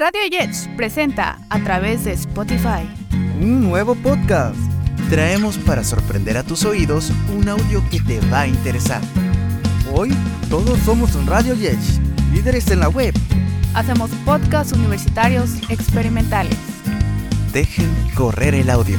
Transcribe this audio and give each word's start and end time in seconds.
Radio 0.00 0.22
Jets 0.30 0.66
presenta 0.78 1.38
a 1.50 1.62
través 1.62 2.06
de 2.06 2.12
Spotify 2.12 2.88
un 3.38 3.60
nuevo 3.60 3.94
podcast. 3.94 4.56
Traemos 5.10 5.58
para 5.58 5.84
sorprender 5.84 6.38
a 6.38 6.42
tus 6.42 6.64
oídos 6.64 7.12
un 7.36 7.46
audio 7.46 7.82
que 7.90 8.00
te 8.00 8.18
va 8.32 8.40
a 8.40 8.46
interesar. 8.46 9.02
Hoy 9.92 10.08
todos 10.48 10.78
somos 10.78 11.22
Radio 11.26 11.54
Jets, 11.54 12.00
líderes 12.32 12.70
en 12.70 12.80
la 12.80 12.88
web. 12.88 13.12
Hacemos 13.74 14.08
podcasts 14.24 14.72
universitarios 14.72 15.50
experimentales. 15.68 16.56
Dejen 17.52 17.94
correr 18.14 18.54
el 18.54 18.70
audio. 18.70 18.96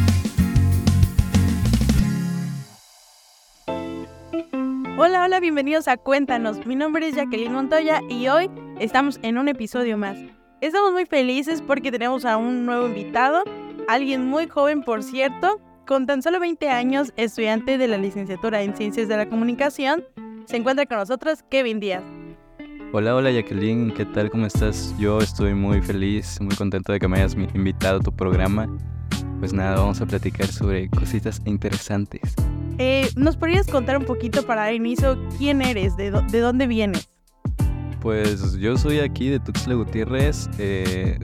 Hola, 4.99 5.23
hola, 5.23 5.39
bienvenidos 5.39 5.88
a 5.88 5.97
Cuéntanos. 5.97 6.63
Mi 6.68 6.75
nombre 6.75 7.07
es 7.07 7.15
Jacqueline 7.15 7.54
Montoya 7.54 8.02
y 8.07 8.27
hoy 8.27 8.52
estamos 8.79 9.20
en 9.23 9.39
un 9.39 9.47
episodio 9.47 9.97
más. 9.97 10.20
Estamos 10.62 10.91
muy 10.91 11.07
felices 11.07 11.59
porque 11.59 11.91
tenemos 11.91 12.23
a 12.23 12.38
un 12.38 12.68
nuevo 12.68 12.86
invitado, 12.86 13.43
alguien 13.88 14.28
muy 14.28 14.47
joven 14.47 14.83
por 14.83 15.02
cierto, 15.02 15.60
con 15.88 16.06
tan 16.06 16.21
solo 16.21 16.39
20 16.39 16.69
años, 16.69 17.14
estudiante 17.18 17.79
de 17.79 17.88
la 17.88 17.97
licenciatura 17.97 18.61
en 18.61 18.75
Ciencias 18.75 19.07
de 19.07 19.18
la 19.18 19.28
Comunicación. 19.28 20.05
Se 20.46 20.57
encuentra 20.57 20.86
con 20.86 21.00
nosotros 21.00 21.43
Kevin 21.50 21.79
Díaz. 21.79 22.04
Hola, 22.93 23.16
hola 23.16 23.32
Jacqueline, 23.32 23.92
¿qué 23.92 24.05
tal? 24.05 24.29
¿Cómo 24.29 24.46
estás? 24.46 24.93
Yo 25.00 25.18
estoy 25.19 25.55
muy 25.55 25.82
feliz, 25.82 26.39
muy 26.39 26.55
contento 26.55 26.91
de 26.91 27.00
que 27.00 27.07
me 27.07 27.18
hayas 27.18 27.33
invitado 27.33 27.97
a 27.97 28.02
tu 28.02 28.16
programa. 28.16 28.68
Pues 29.39 29.54
nada, 29.54 29.78
vamos 29.78 30.00
a 30.00 30.05
platicar 30.05 30.46
sobre 30.46 30.91
cositas 30.91 31.41
interesantes. 31.46 32.36
Eh, 32.78 33.09
¿Nos 33.16 33.36
podrías 33.36 33.66
contar 33.66 33.97
un 33.97 34.05
poquito 34.05 34.45
para 34.45 34.61
dar 34.61 34.75
inicio 34.75 35.17
quién 35.39 35.64
eres, 35.64 35.97
de, 35.97 36.11
de 36.11 36.39
dónde 36.39 36.67
vienes? 36.67 37.11
Pues 38.02 38.58
yo 38.58 38.75
soy 38.78 38.97
aquí 38.97 39.30
de 39.30 39.39
Tuxtla 39.39 39.75
Gutiérrez, 39.75 40.50
eh, 40.58 41.19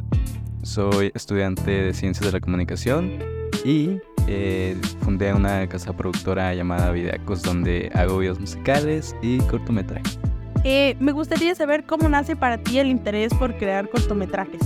soy 0.61 1.11
estudiante 1.15 1.71
de 1.71 1.91
Ciencias 1.91 2.27
de 2.27 2.31
la 2.31 2.39
Comunicación 2.39 3.17
y 3.65 3.97
eh, 4.27 4.77
fundé 5.01 5.33
una 5.33 5.67
casa 5.67 5.91
productora 5.97 6.53
llamada 6.53 6.91
Videacos 6.91 7.41
donde 7.41 7.89
hago 7.95 8.19
videos 8.19 8.39
musicales 8.39 9.15
y 9.23 9.39
cortometrajes. 9.39 10.19
Eh, 10.63 10.95
me 10.99 11.13
gustaría 11.13 11.55
saber 11.55 11.83
cómo 11.87 12.07
nace 12.09 12.35
para 12.35 12.59
ti 12.59 12.77
el 12.77 12.87
interés 12.89 13.33
por 13.33 13.57
crear 13.57 13.89
cortometrajes. 13.89 14.61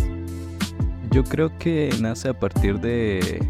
Yo 1.11 1.23
creo 1.23 1.57
que 1.59 1.91
nace 2.01 2.27
a 2.27 2.37
partir 2.37 2.81
de, 2.81 3.41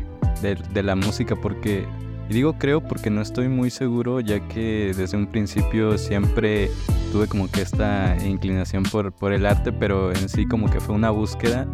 de 0.44 0.84
la 0.84 0.95
música 0.95 1.36
porque 1.36 1.88
y 2.32 2.34
digo 2.34 2.54
creo 2.54 2.80
porque 2.80 3.10
no 3.10 3.22
estoy 3.22 3.50
muy 3.50 3.70
seguro 3.70 4.22
ya 4.22 4.40
que 4.48 4.94
desde 4.96 5.18
un 5.18 5.28
principio 5.28 5.98
siempre 5.98 6.72
tuve 7.12 7.28
como 7.28 7.52
que 7.52 7.60
esta 7.62 8.16
inclinación 8.26 8.84
por, 8.84 9.12
por 9.12 9.34
el 9.34 9.46
arte, 9.46 9.73
pero 9.73 10.12
en 10.14 10.30
sí 10.30 10.48
como 10.48 10.70
que 10.70 10.80
fue 10.80 10.96
una 10.96 11.10
búsqueda 11.10 11.68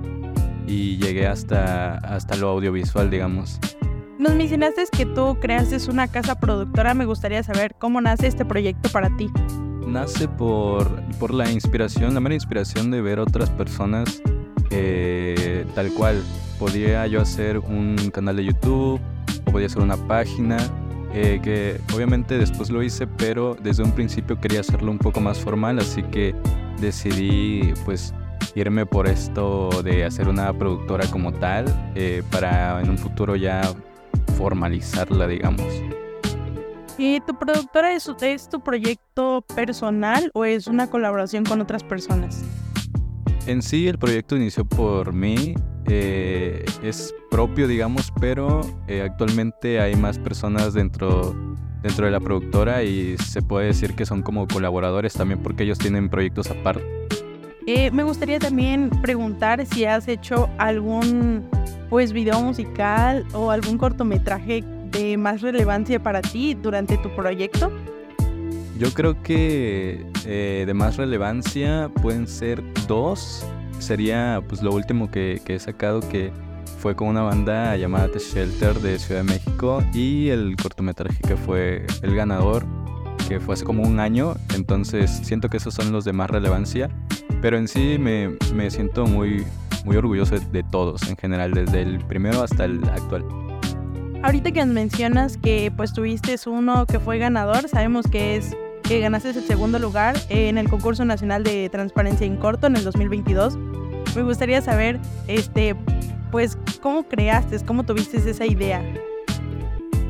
y 0.65 0.97
llegué 0.97 1.27
hasta, 1.27 1.99
hasta 1.99 2.35
lo 2.37 2.49
audiovisual, 2.49 3.11
digamos. 3.11 3.59
Nos 4.17 4.33
mencionaste 4.33 4.85
que 4.91 5.05
tú 5.05 5.37
creaste 5.39 5.77
una 5.91 6.07
casa 6.07 6.39
productora, 6.39 6.95
me 6.95 7.05
gustaría 7.05 7.43
saber 7.43 7.75
cómo 7.77 8.01
nace 8.01 8.25
este 8.25 8.43
proyecto 8.43 8.89
para 8.89 9.15
ti. 9.15 9.29
Nace 9.85 10.27
por, 10.27 10.89
por 11.19 11.35
la 11.35 11.51
inspiración, 11.51 12.15
la 12.15 12.19
mera 12.19 12.33
inspiración 12.33 12.89
de 12.89 13.01
ver 13.01 13.19
otras 13.19 13.51
personas 13.51 14.23
eh, 14.71 15.67
tal 15.75 15.93
cual. 15.93 16.23
Podría 16.57 17.05
yo 17.05 17.21
hacer 17.21 17.59
un 17.59 17.95
canal 18.11 18.37
de 18.37 18.45
YouTube, 18.45 18.99
podía 19.39 19.69
ser 19.69 19.81
una 19.81 19.97
página, 19.97 20.57
eh, 21.13 21.39
que 21.41 21.79
obviamente 21.93 22.37
después 22.37 22.69
lo 22.69 22.83
hice, 22.83 23.07
pero 23.07 23.55
desde 23.55 23.83
un 23.83 23.91
principio 23.91 24.39
quería 24.39 24.59
hacerlo 24.59 24.91
un 24.91 24.99
poco 24.99 25.19
más 25.19 25.39
formal, 25.39 25.79
así 25.79 26.03
que 26.03 26.35
decidí 26.79 27.73
pues 27.85 28.13
irme 28.55 28.85
por 28.85 29.07
esto 29.07 29.69
de 29.83 30.05
hacer 30.05 30.27
una 30.27 30.51
productora 30.53 31.05
como 31.07 31.33
tal, 31.33 31.65
eh, 31.95 32.23
para 32.31 32.81
en 32.81 32.89
un 32.89 32.97
futuro 32.97 33.35
ya 33.35 33.61
formalizarla, 34.37 35.27
digamos. 35.27 35.67
¿Y 36.97 37.19
tu 37.21 37.37
productora 37.37 37.93
es 37.93 38.49
tu 38.49 38.59
proyecto 38.59 39.43
personal 39.55 40.31
o 40.33 40.45
es 40.45 40.67
una 40.67 40.89
colaboración 40.89 41.45
con 41.45 41.61
otras 41.61 41.83
personas? 41.83 42.43
En 43.47 43.61
sí 43.61 43.87
el 43.87 43.97
proyecto 43.97 44.35
inició 44.35 44.65
por 44.65 45.13
mí, 45.13 45.55
eh, 45.85 46.65
es 46.83 47.15
propio, 47.31 47.65
digamos, 47.65 48.11
pero 48.19 48.59
eh, 48.89 49.01
actualmente 49.01 49.79
hay 49.79 49.95
más 49.95 50.19
personas 50.19 50.73
dentro, 50.73 51.33
dentro 51.81 52.07
de 52.07 52.11
la 52.11 52.19
productora 52.19 52.83
y 52.83 53.15
se 53.17 53.41
puede 53.41 53.67
decir 53.67 53.95
que 53.95 54.05
son 54.05 54.21
como 54.21 54.49
colaboradores 54.49 55.13
también 55.13 55.41
porque 55.41 55.63
ellos 55.63 55.77
tienen 55.77 56.09
proyectos 56.09 56.51
aparte. 56.51 56.83
Eh, 57.67 57.89
me 57.91 58.03
gustaría 58.03 58.37
también 58.37 58.89
preguntar 59.01 59.65
si 59.65 59.85
has 59.85 60.09
hecho 60.09 60.49
algún 60.57 61.49
pues 61.89 62.11
video 62.11 62.41
musical 62.41 63.25
o 63.31 63.51
algún 63.51 63.77
cortometraje 63.77 64.61
de 64.91 65.15
más 65.15 65.39
relevancia 65.39 66.03
para 66.03 66.21
ti 66.21 66.53
durante 66.53 66.97
tu 66.97 67.15
proyecto. 67.15 67.71
Yo 68.77 68.93
creo 68.93 69.21
que 69.23 70.05
de 70.25 70.73
más 70.73 70.97
relevancia 70.97 71.89
pueden 72.01 72.27
ser 72.27 72.63
dos. 72.87 73.45
Sería 73.79 74.41
pues 74.47 74.61
lo 74.61 74.71
último 74.73 75.11
que, 75.11 75.41
he 75.45 75.59
sacado 75.59 76.01
que 76.01 76.31
fue 76.79 76.95
con 76.95 77.07
una 77.07 77.21
banda 77.21 77.75
llamada 77.75 78.09
The 78.09 78.19
Shelter 78.19 78.79
de 78.79 78.99
Ciudad 78.99 79.21
de 79.21 79.31
México 79.31 79.83
y 79.93 80.29
el 80.29 80.55
cortometraje 80.61 81.19
que 81.27 81.35
fue 81.35 81.85
el 82.01 82.15
ganador 82.15 82.65
que 83.27 83.39
fue 83.39 83.55
hace 83.55 83.65
como 83.65 83.83
un 83.83 83.99
año. 83.99 84.35
Entonces 84.55 85.11
siento 85.23 85.49
que 85.49 85.57
esos 85.57 85.73
son 85.73 85.91
los 85.91 86.05
de 86.05 86.13
más 86.13 86.29
relevancia 86.29 86.89
pero 87.41 87.57
en 87.57 87.67
sí 87.67 87.97
me, 87.99 88.37
siento 88.69 89.05
muy 89.05 89.45
muy 89.85 89.95
orgulloso 89.95 90.35
de, 90.51 90.63
todos 90.63 91.07
en 91.09 91.15
general 91.15 91.53
desde 91.53 91.81
el 91.81 91.99
primero 91.99 92.43
hasta 92.43 92.65
el 92.65 92.83
actual. 92.89 93.23
Ahorita 94.21 94.51
que 94.51 94.65
mencionas 94.65 95.37
que 95.37 95.71
pues 95.75 95.93
tuviste 95.93 96.35
uno 96.47 96.85
que 96.85 96.99
fue 96.99 97.19
ganador 97.19 97.69
sabemos 97.69 98.05
que 98.07 98.35
es 98.35 98.57
que 98.87 98.99
ganaste 98.99 99.29
el 99.29 99.43
segundo 99.43 99.79
lugar 99.79 100.15
en 100.29 100.57
el 100.57 100.69
concurso 100.69 101.05
nacional 101.05 101.43
de 101.43 101.69
transparencia 101.69 102.25
en 102.25 102.37
corto 102.37 102.67
en 102.67 102.75
el 102.75 102.83
2022 102.83 103.57
me 104.17 104.23
gustaría 104.23 104.61
saber, 104.61 104.99
este, 105.27 105.75
pues, 106.31 106.57
¿cómo 106.81 107.07
creaste? 107.07 107.59
¿Cómo 107.65 107.85
tuviste 107.85 108.17
esa 108.17 108.45
idea? 108.45 108.81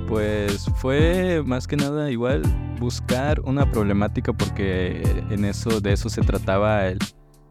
Pues 0.07 0.71
fue 0.77 1.43
más 1.45 1.67
que 1.67 1.75
nada 1.75 2.09
igual 2.09 2.41
buscar 2.79 3.41
una 3.41 3.69
problemática 3.69 4.31
porque 4.31 5.01
en 5.29 5.43
eso, 5.43 5.81
de 5.81 5.91
eso 5.91 6.09
se 6.09 6.21
trataba 6.21 6.87
el, 6.87 6.99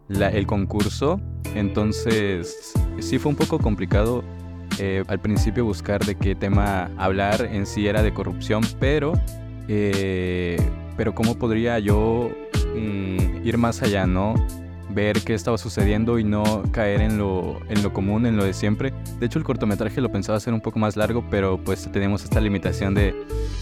el 0.08 0.47
concurso. 0.47 1.20
Entonces 1.54 2.72
sí 3.00 3.19
fue 3.19 3.31
un 3.31 3.37
poco 3.37 3.58
complicado 3.58 4.25
eh, 4.78 5.04
al 5.08 5.20
principio 5.20 5.66
buscar 5.66 6.04
de 6.06 6.14
qué 6.14 6.34
tema 6.34 6.91
hablar 6.97 7.47
en 7.53 7.66
sí 7.66 7.87
era 7.87 8.03
de 8.03 8.14
corrupción, 8.14 8.62
pero, 8.81 9.12
eh, 9.69 10.56
pero 10.96 11.14
cómo 11.14 11.36
podría 11.36 11.78
yo 11.78 12.30
mm, 12.76 13.46
ir 13.46 13.58
más 13.58 13.82
allá, 13.82 14.06
¿no? 14.06 14.34
ver 14.96 15.20
qué 15.22 15.34
estaba 15.34 15.58
sucediendo 15.58 16.18
y 16.18 16.24
no 16.24 16.62
caer 16.72 17.02
en 17.02 17.18
lo, 17.18 17.60
en 17.68 17.82
lo 17.82 17.92
común, 17.92 18.24
en 18.24 18.36
lo 18.36 18.44
de 18.44 18.54
siempre. 18.54 18.94
De 19.20 19.26
hecho, 19.26 19.38
el 19.38 19.44
cortometraje 19.44 20.00
lo 20.00 20.10
pensaba 20.10 20.38
hacer 20.38 20.54
un 20.54 20.60
poco 20.60 20.78
más 20.78 20.96
largo, 20.96 21.24
pero 21.30 21.62
pues 21.62 21.90
tenemos 21.92 22.24
esta 22.24 22.40
limitación 22.40 22.94
de, 22.94 23.14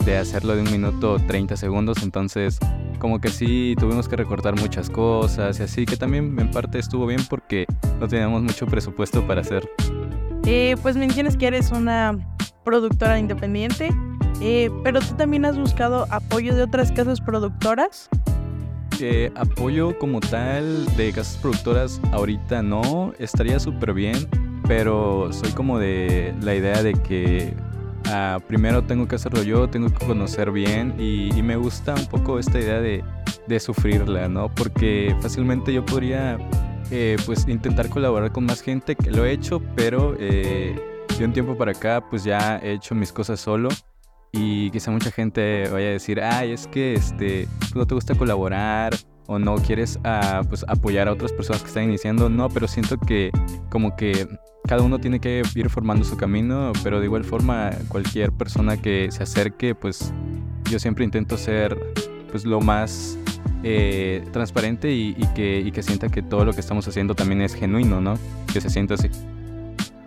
de 0.05 0.17
hacerlo 0.17 0.55
de 0.55 0.63
un 0.63 0.71
minuto 0.71 1.19
30 1.19 1.57
segundos, 1.57 2.03
entonces 2.03 2.59
como 3.01 3.21
que 3.21 3.29
sí 3.29 3.75
tuvimos 3.79 4.09
que 4.09 4.17
recortar 4.17 4.59
muchas 4.59 4.89
cosas 4.89 5.59
y 5.59 5.65
así, 5.65 5.85
que 5.85 5.97
también 5.97 6.39
en 6.39 6.51
parte 6.51 6.79
estuvo 6.79 7.05
bien 7.05 7.21
porque 7.29 7.67
no 8.01 8.07
teníamos 8.07 8.43
mucho 8.43 8.67
presupuesto 8.67 9.27
para 9.27 9.41
hacer. 9.41 9.69
Eh, 10.47 10.77
pues 10.83 10.97
mencionas 10.97 11.37
que 11.37 11.49
eres 11.49 11.71
una 11.73 12.17
productora 12.65 13.19
independiente, 13.19 13.91
eh, 14.41 14.71
pero 14.83 15.01
tú 15.01 15.15
también 15.15 15.45
has 15.45 15.59
buscado 15.59 16.07
apoyo 16.11 16.55
de 16.55 16.63
otras 16.63 16.93
casas 16.93 17.21
productoras 17.21 18.09
apoyo 19.35 19.99
como 19.99 20.21
tal 20.21 20.87
de 20.97 21.13
casas 21.13 21.37
productoras 21.37 22.01
ahorita 22.13 22.63
no, 22.63 23.13
estaría 23.19 23.59
súper 23.59 23.93
bien, 23.93 24.29
pero 24.67 25.33
soy 25.33 25.51
como 25.53 25.79
de 25.79 26.35
la 26.41 26.55
idea 26.55 26.83
de 26.83 26.95
que 26.95 27.55
ah, 28.07 28.39
primero 28.47 28.85
tengo 28.85 29.07
que 29.09 29.17
hacerlo 29.17 29.43
yo, 29.43 29.69
tengo 29.69 29.89
que 29.89 30.07
conocer 30.07 30.51
bien 30.51 30.95
y, 30.99 31.31
me 31.43 31.57
gusta 31.57 31.95
un 31.95 32.07
poco 32.07 32.39
esta 32.39 32.59
idea 32.59 32.81
de, 32.81 33.05
de, 33.47 33.61
sufrirla, 33.61 34.29
¿no? 34.29 34.49
Porque 34.49 35.15
fácilmente 35.21 35.73
yo 35.73 35.85
podría 35.85 36.39
eh, 36.91 37.17
pues 37.27 37.47
intentar 37.49 37.89
colaborar 37.89 38.33
con 38.33 38.47
más 38.47 38.63
gente 38.63 38.97
que 38.97 39.11
lo 39.11 39.25
he 39.25 39.33
hecho, 39.33 39.61
pero 39.75 40.17
eh, 40.19 40.75
de 41.19 41.25
un 41.25 41.33
tiempo 41.33 41.57
para 41.57 41.73
acá 41.73 42.03
pues 42.09 42.25
ya 42.25 42.59
he 42.59 42.73
hecho 42.73 42.95
mis 42.95 43.13
cosas 43.13 43.41
solo 43.41 43.69
y 44.37 44.71
quizá 44.71 44.91
mucha 44.91 45.11
gente 45.11 45.69
vaya 45.71 45.89
a 45.89 45.93
decir, 45.93 46.21
ay, 46.21 46.53
es 46.53 46.67
que 46.67 46.95
este, 46.95 47.49
pues, 47.61 47.77
no 47.77 47.87
te 47.87 47.95
gusta 47.95 48.15
colaborar 48.17 48.95
o 49.27 49.39
no 49.39 49.55
quieres 49.57 49.99
ah, 50.05 50.43
pues, 50.49 50.65
apoyar 50.69 51.09
a 51.09 51.13
otras 51.13 51.33
personas 51.33 51.63
que 51.63 51.69
están 51.69 51.85
iniciando. 51.85 52.29
No, 52.29 52.49
pero 52.49 52.67
siento 52.67 52.99
que 52.99 53.31
como 53.71 53.95
que 53.97 54.27
cada 54.67 54.83
uno 54.83 54.99
tiene 54.99 55.21
que 55.21 55.43
ir 55.55 55.71
formando 55.71 56.05
su 56.05 56.17
camino, 56.17 56.73
pero 56.83 56.99
de 56.99 57.07
igual 57.07 57.25
forma 57.25 57.71
cualquier 57.89 58.33
persona 58.33 58.77
que 58.77 59.09
se 59.11 59.23
acerque, 59.23 59.75
pues 59.75 60.13
yo 60.69 60.79
siempre 60.81 61.05
intento 61.05 61.37
ser 61.37 61.79
pues 62.33 62.45
lo 62.45 62.61
más 62.61 63.17
eh, 63.63 64.25
transparente 64.33 64.93
y, 64.93 65.15
que, 65.37 65.61
y 65.61 65.71
que 65.71 65.83
sienta 65.83 66.09
que 66.09 66.23
todo 66.23 66.45
lo 66.45 66.53
que 66.53 66.61
estamos 66.61 66.89
haciendo 66.89 67.15
también 67.15 67.41
es 67.41 67.55
genuino, 67.55 68.01
¿no? 68.01 68.19
que 68.53 68.61
se 68.61 68.69
sienta 68.69 68.95
así. 68.95 69.11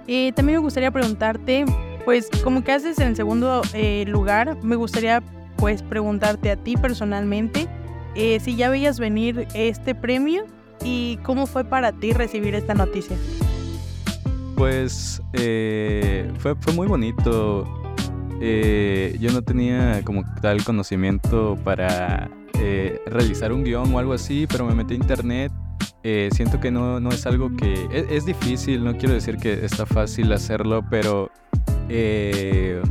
Y 0.06 0.32
también 0.32 0.60
me 0.60 0.64
gustaría 0.64 0.90
preguntarte, 0.90 1.66
pues 2.08 2.30
como 2.42 2.64
que 2.64 2.72
haces 2.72 3.00
en 3.00 3.18
segundo 3.18 3.62
eh, 3.74 4.06
lugar, 4.08 4.58
me 4.64 4.78
gustaría 4.78 5.22
pues 5.58 5.84
preguntarte 5.84 6.50
a 6.50 6.56
ti 6.56 6.78
personalmente 6.78 7.68
eh, 8.16 8.40
si 8.40 8.56
ya 8.56 8.70
veías 8.70 8.98
venir 8.98 9.46
este 9.54 9.94
premio 9.94 10.46
y 10.86 11.20
cómo 11.24 11.48
fue 11.48 11.66
para 11.66 11.92
ti 11.92 12.14
recibir 12.14 12.56
esta 12.56 12.74
noticia. 12.76 13.18
Pues 14.56 15.22
eh, 15.34 16.32
fue, 16.38 16.56
fue 16.56 16.72
muy 16.72 16.88
bonito. 16.88 17.66
yo 18.40 19.32
no 19.34 19.42
tenía 19.42 20.02
como 20.06 20.24
tal 20.42 20.64
conocimiento 20.64 21.58
para 21.66 22.30
realizar 23.08 23.52
un 23.52 23.66
guion 23.66 23.94
o 23.94 24.00
algo 24.00 24.14
así, 24.14 24.48
pero 24.50 24.66
me 24.66 24.74
metí 24.74 24.94
a 24.94 24.98
internet 24.98 25.52
eh, 26.04 26.30
siento 26.32 26.62
que 26.62 26.72
no, 26.72 27.02
no, 27.02 27.10
es 27.10 27.26
algo 27.26 27.54
que... 27.58 27.74
E, 27.92 28.16
es, 28.16 28.26
difícil, 28.26 28.84
no 28.84 28.96
quiero 28.96 29.14
decir 29.14 29.36
que 29.36 29.66
está 29.66 29.86
fácil 29.86 30.32
hacerlo, 30.32 30.86
pero 30.90 31.32
eh, 31.90 32.82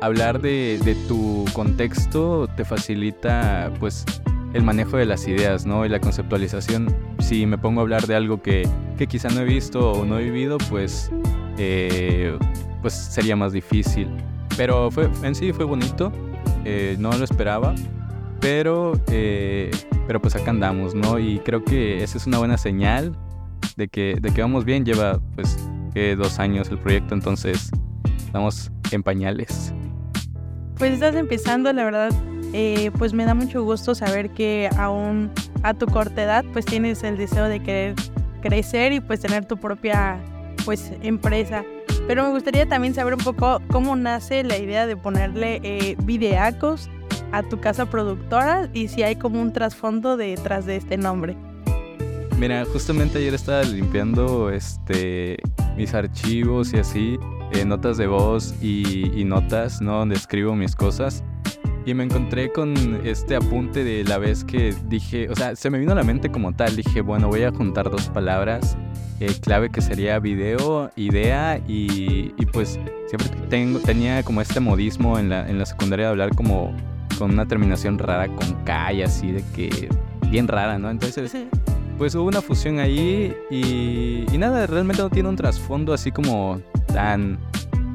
hablar 0.00 0.40
de, 0.40 0.80
de, 0.84 0.94
tu 1.06 1.44
contexto 1.52 2.48
te 2.56 2.64
facilita 2.64 3.72
pues 3.78 4.04
el 4.54 4.62
manejo 4.62 4.96
de 4.96 5.06
las 5.06 5.26
ideas, 5.28 5.66
¿no? 5.66 5.84
Y 5.84 5.88
la 5.88 6.00
conceptualización. 6.00 6.94
Si 7.20 7.46
me 7.46 7.58
pongo 7.58 7.80
a 7.80 7.82
hablar 7.82 8.06
de 8.06 8.16
algo 8.16 8.42
que, 8.42 8.68
que 8.98 9.06
quizá 9.06 9.28
no 9.28 9.40
he 9.40 9.44
visto 9.44 9.92
o 9.92 10.04
no 10.04 10.18
he 10.18 10.24
vivido, 10.24 10.58
pues, 10.68 11.10
eh, 11.58 12.36
pues 12.82 12.94
sería 12.94 13.36
más 13.36 13.52
difícil. 13.52 14.08
Pero 14.56 14.90
fue, 14.90 15.08
en 15.22 15.34
sí 15.34 15.52
fue 15.52 15.64
bonito, 15.64 16.12
no 16.98 17.12
lo 17.12 17.24
esperaba, 17.24 17.74
pero 18.40 18.92
pero 20.06 20.20
pues 20.20 20.34
acá 20.34 20.50
andamos, 20.50 20.94
¿no? 20.94 21.18
Y 21.18 21.38
creo 21.38 21.64
que 21.64 22.02
esa 22.02 22.18
es 22.18 22.26
una 22.26 22.38
buena 22.38 22.58
señal 22.58 23.16
de 23.76 23.86
que, 23.86 24.18
de 24.20 24.34
que 24.34 24.42
vamos 24.42 24.64
bien. 24.64 24.84
Lleva 24.84 25.20
pues 25.36 25.56
dos 26.18 26.38
años 26.40 26.68
el 26.70 26.78
proyecto, 26.78 27.14
entonces 27.14 27.70
estamos 28.30 28.70
en 28.92 29.02
pañales. 29.02 29.74
Pues 30.76 30.92
estás 30.92 31.16
empezando, 31.16 31.72
la 31.72 31.84
verdad, 31.84 32.10
eh, 32.52 32.92
pues 32.96 33.12
me 33.12 33.24
da 33.24 33.34
mucho 33.34 33.64
gusto 33.64 33.92
saber 33.96 34.30
que 34.30 34.70
aún 34.78 35.32
a 35.64 35.74
tu 35.74 35.86
corta 35.86 36.22
edad 36.22 36.44
pues 36.52 36.64
tienes 36.64 37.02
el 37.02 37.16
deseo 37.16 37.46
de 37.46 37.60
querer 37.60 37.96
crecer 38.40 38.92
y 38.92 39.00
pues 39.00 39.18
tener 39.18 39.46
tu 39.46 39.56
propia 39.56 40.22
pues 40.64 40.92
empresa. 41.02 41.64
Pero 42.06 42.22
me 42.22 42.30
gustaría 42.30 42.68
también 42.68 42.94
saber 42.94 43.14
un 43.14 43.20
poco 43.20 43.60
cómo 43.68 43.96
nace 43.96 44.44
la 44.44 44.58
idea 44.58 44.86
de 44.86 44.96
ponerle 44.96 45.60
eh, 45.64 45.96
videacos 46.04 46.88
a 47.32 47.42
tu 47.42 47.60
casa 47.60 47.86
productora 47.86 48.70
y 48.72 48.86
si 48.86 49.02
hay 49.02 49.16
como 49.16 49.42
un 49.42 49.52
trasfondo 49.52 50.16
detrás 50.16 50.66
de 50.66 50.76
este 50.76 50.96
nombre. 50.96 51.36
Mira, 52.38 52.64
justamente 52.64 53.18
ayer 53.18 53.34
estaba 53.34 53.64
limpiando 53.64 54.50
este 54.50 55.36
mis 55.80 55.94
archivos 55.94 56.74
y 56.74 56.76
así, 56.76 57.18
eh, 57.52 57.64
notas 57.64 57.96
de 57.96 58.06
voz 58.06 58.54
y, 58.62 59.24
notas, 59.24 59.80
¿no? 59.80 59.98
Donde 60.00 60.14
escribo 60.14 60.54
mis 60.54 60.76
cosas. 60.76 61.24
Y 61.86 61.94
me 61.94 62.04
encontré 62.04 62.52
con 62.52 63.00
este 63.04 63.34
apunte 63.34 63.82
de 63.82 64.04
la 64.04 64.18
vez 64.18 64.44
que 64.44 64.74
dije, 64.88 65.30
o 65.30 65.34
sea, 65.34 65.56
se 65.56 65.70
me 65.70 65.78
vino 65.78 65.92
a 65.92 65.94
la 65.94 66.02
mente 66.02 66.30
como 66.30 66.52
tal. 66.52 66.76
Dije, 66.76 67.00
bueno, 67.00 67.28
voy 67.28 67.44
a 67.44 67.50
juntar 67.50 67.90
dos 67.90 68.10
palabras 68.10 68.76
eh, 69.20 69.32
clave 69.40 69.70
que 69.70 69.80
sería 69.80 70.18
video, 70.18 70.90
idea 70.96 71.58
y, 71.66 72.34
y 72.36 72.46
pues 72.46 72.78
siempre 73.06 73.30
tengo, 73.48 73.78
tenía 73.78 74.22
como 74.22 74.42
este 74.42 74.60
modismo 74.60 75.18
en 75.18 75.30
la, 75.30 75.48
en 75.48 75.58
la 75.58 75.64
secundaria 75.64 76.06
de 76.06 76.10
hablar 76.10 76.36
como 76.36 76.76
con 77.18 77.30
una 77.30 77.46
terminación 77.46 77.98
rara 77.98 78.28
con 78.28 78.64
K 78.64 78.92
y 78.92 79.02
así 79.02 79.32
de 79.32 79.42
que 79.54 79.88
bien 80.30 80.46
rara, 80.46 80.78
¿no? 80.78 80.90
Entonces, 80.90 81.34
pues 82.00 82.14
hubo 82.14 82.24
una 82.24 82.40
fusión 82.40 82.78
ahí 82.78 83.36
y, 83.50 84.24
nada, 84.38 84.66
realmente 84.66 85.02
no 85.02 85.10
tiene 85.10 85.28
un 85.28 85.36
trasfondo 85.36 85.92
así 85.92 86.10
como 86.10 86.58
tan, 86.86 87.38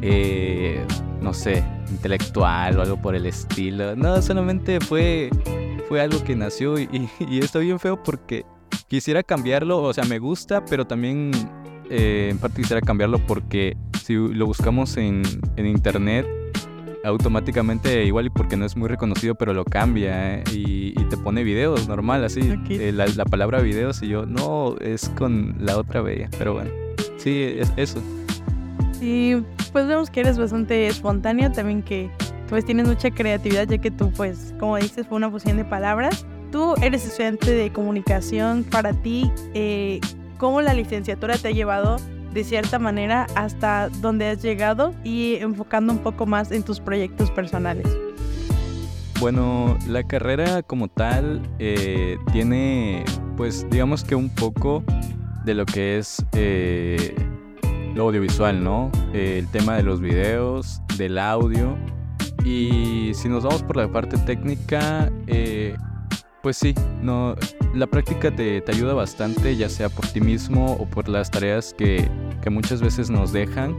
eh, 0.04 0.86
no 1.22 1.34
sé, 1.34 1.64
intelectual 1.90 2.78
o 2.78 2.84
algo 2.84 3.02
por 3.02 3.16
el 3.16 3.26
estilo. 3.26 3.96
No, 3.96 4.22
solamente 4.22 4.80
fue, 4.80 5.32
fue 5.90 6.02
algo 6.02 6.24
que 6.24 6.36
nació 6.36 6.78
y, 6.78 7.10
está 7.32 7.58
bien 7.58 7.80
feo 7.80 8.04
porque 8.04 8.46
quisiera 8.88 9.24
cambiarlo, 9.24 9.82
o 9.82 9.92
sea, 9.92 10.04
me 10.04 10.20
gusta, 10.20 10.64
pero 10.66 10.86
también 10.86 11.32
eh, 11.90 12.28
en 12.30 12.38
parte 12.38 12.62
quisiera 12.62 12.82
cambiarlo 12.82 13.18
porque 13.26 13.76
si 14.04 14.14
lo 14.14 14.46
buscamos 14.46 14.98
en, 14.98 15.24
en 15.56 15.66
internet, 15.66 16.28
automáticamente, 17.06 18.06
igual 18.06 18.26
y 18.28 18.30
porque 18.30 18.58
no 18.58 18.66
es 18.66 18.76
muy 18.76 18.90
reconocido, 18.90 19.36
pero 19.36 19.54
lo 19.54 19.64
cambia 19.64 20.36
¿eh? 20.36 20.44
y, 20.52 20.94
te 21.06 21.18
pone 21.18 21.44
videos 21.44 21.88
normal, 21.88 22.24
así. 22.24 22.42
Eh, 22.70 22.92
la, 22.92 23.26
palabra 23.26 23.62
videos 23.62 24.02
y 24.02 24.08
yo, 24.08 24.26
no, 24.26 24.76
es 24.80 25.10
con 25.10 25.56
la 25.60 25.78
otra 25.78 26.02
bella, 26.02 26.30
pero 26.38 26.54
bueno, 26.54 26.72
sí, 27.18 27.44
es 27.44 27.72
eso. 27.78 28.02
Y 29.00 29.36
pues 29.72 29.88
vemos 29.88 30.10
que 30.10 30.22
eres 30.22 30.38
bastante 30.40 30.88
espontáneo, 30.88 31.52
también 31.52 31.84
que 31.84 32.10
pues 32.50 32.66
tienes 32.66 32.88
mucha 32.88 33.12
creatividad, 33.12 33.68
ya 33.68 33.78
que 33.78 33.92
tú, 33.92 34.12
pues, 34.12 34.54
como 34.60 34.78
dices, 34.78 35.06
fue 35.08 35.18
una 35.18 35.30
fusión 35.30 35.58
de 35.58 35.66
palabras. 35.66 36.26
Tú 36.52 36.74
eres 36.82 37.06
estudiante 37.06 37.52
de 37.52 37.72
comunicación, 37.72 38.64
para 38.64 38.94
ti, 38.94 39.32
eh, 39.54 40.00
¿cómo 40.38 40.62
la 40.62 40.74
licenciatura 40.74 41.38
te 41.38 41.50
ha 41.50 41.52
llevado 41.52 41.98
de 42.36 42.44
cierta 42.44 42.80
manera 42.80 43.28
hasta 43.36 43.88
donde 44.02 44.28
has 44.28 44.42
llegado 44.44 44.94
y 45.06 45.36
enfocando 45.36 45.94
un 45.94 46.00
poco 46.00 46.26
más 46.26 46.52
en 46.52 46.64
tus 46.64 46.82
proyectos 46.82 47.32
personales? 47.32 47.88
Bueno, 49.22 49.78
la 49.88 50.04
carrera 50.04 50.62
como 50.62 50.90
tal 50.90 51.42
eh, 51.60 52.18
tiene, 52.34 53.06
pues 53.38 53.66
digamos 53.72 54.04
que 54.04 54.16
un 54.16 54.30
poco 54.30 54.84
de 55.46 55.54
lo 55.54 55.66
que 55.66 55.98
es 55.98 56.26
eh, 56.34 57.16
lo 57.96 58.04
audiovisual, 58.04 58.62
¿no? 58.62 58.92
Eh, 59.14 59.38
el 59.40 59.48
tema 59.48 59.78
de 59.78 59.84
los 59.84 60.02
videos, 60.02 60.82
del 60.98 61.18
audio. 61.18 61.78
Y 62.44 63.14
si 63.14 63.30
nos 63.30 63.46
vamos 63.46 63.64
por 63.64 63.78
la 63.78 63.88
parte 63.88 64.18
técnica, 64.18 65.10
pues 66.46 66.58
sí, 66.58 66.76
no, 67.02 67.36
la 67.74 67.88
práctica 67.88 68.30
te, 68.30 68.62
te, 68.62 68.72
ayuda 68.72 68.94
bastante, 68.94 69.56
ya 69.56 69.68
sea 69.68 69.90
por 69.90 70.06
ti 70.06 70.22
mismo 70.22 70.74
o 70.74 70.86
por 70.86 71.10
las 71.10 71.32
tareas 71.32 71.74
que, 71.74 72.08
que 72.44 72.52
muchas 72.52 72.84
veces 72.84 73.10
nos 73.10 73.34
dejan. 73.34 73.76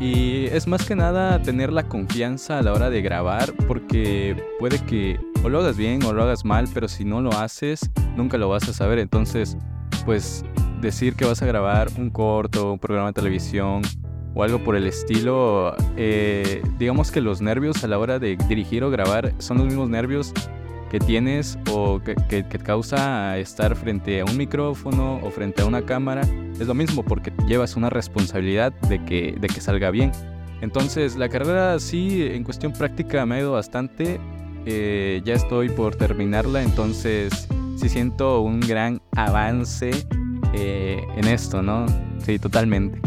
Y 0.00 0.46
es 0.46 0.66
más 0.66 0.86
que 0.86 0.96
nada 0.96 1.42
tener 1.42 1.70
la 1.70 1.82
confianza 1.82 2.58
a 2.58 2.62
la 2.62 2.72
hora 2.72 2.88
de 2.88 3.02
grabar, 3.02 3.52
porque 3.68 4.34
puede 4.58 4.78
que 4.86 5.20
o 5.44 5.50
lo 5.50 5.58
hagas 5.58 5.76
bien 5.76 6.02
o 6.04 6.14
lo 6.14 6.22
hagas 6.22 6.42
mal, 6.42 6.70
pero 6.72 6.88
si 6.88 7.04
no 7.04 7.20
lo 7.20 7.32
haces, 7.34 7.80
nunca 8.16 8.38
lo 8.38 8.48
vas 8.48 8.66
a 8.66 8.72
saber. 8.72 8.98
Entonces, 8.98 9.58
pues 10.06 10.42
decir 10.80 11.16
que 11.16 11.26
vas 11.26 11.42
a 11.42 11.46
grabar 11.46 11.88
un 11.98 12.08
corto, 12.08 12.72
un 12.72 12.78
programa 12.78 13.08
de 13.08 13.12
televisión 13.12 13.82
o 14.34 14.42
algo 14.42 14.64
por 14.64 14.74
el 14.74 14.86
estilo, 14.86 15.74
eh, 15.98 16.62
digamos 16.78 17.10
que 17.10 17.20
los 17.20 17.42
nervios 17.42 17.84
a 17.84 17.88
la 17.88 17.98
hora 17.98 18.18
de 18.18 18.38
dirigir 18.48 18.84
o 18.84 18.90
grabar 18.90 19.34
son 19.36 19.58
los 19.58 19.66
mismos 19.66 19.90
nervios 19.90 20.32
que 20.90 20.98
tienes 20.98 21.58
o 21.70 22.00
que, 22.00 22.14
que, 22.28 22.58
causa 22.58 23.38
estar 23.38 23.74
frente 23.76 24.20
a 24.20 24.24
un 24.24 24.36
micrófono 24.36 25.20
o 25.22 25.30
frente 25.30 25.62
a 25.62 25.66
una 25.66 25.82
cámara 25.82 26.22
es 26.58 26.66
lo 26.66 26.74
mismo 26.74 27.02
porque 27.04 27.32
llevas 27.46 27.76
una 27.76 27.88
responsabilidad 27.88 28.72
de 28.88 29.02
que, 29.04 29.36
de 29.40 29.48
que 29.48 29.60
salga 29.60 29.90
bien. 29.90 30.12
Entonces 30.60 31.16
la 31.16 31.28
carrera 31.28 31.78
sí 31.78 32.22
en 32.22 32.44
cuestión 32.44 32.72
práctica 32.72 33.24
me 33.24 33.36
ha 33.36 33.40
ido 33.40 33.52
bastante. 33.52 34.20
Eh, 34.66 35.22
ya 35.24 35.34
estoy 35.34 35.70
por 35.70 35.96
terminarla, 35.96 36.62
entonces 36.62 37.48
sí 37.76 37.88
siento 37.88 38.42
un 38.42 38.60
gran 38.60 39.00
avance 39.16 39.90
eh, 40.52 41.02
en 41.16 41.28
esto, 41.28 41.62
¿no? 41.62 41.86
Sí, 42.18 42.38
totalmente. 42.38 43.00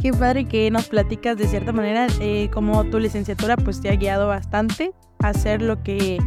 Qué 0.00 0.12
padre 0.12 0.46
que 0.46 0.70
nos 0.70 0.88
platicas 0.88 1.36
de 1.36 1.46
cierta 1.46 1.72
manera 1.72 2.06
eh, 2.20 2.48
como 2.52 2.84
tu 2.84 2.98
licenciatura 2.98 3.56
pues 3.56 3.80
te 3.80 3.90
ha 3.90 3.96
guiado 3.96 4.28
bastante 4.28 4.92
a 5.18 5.28
hacer 5.28 5.62
lo 5.62 5.82
que 5.82 6.18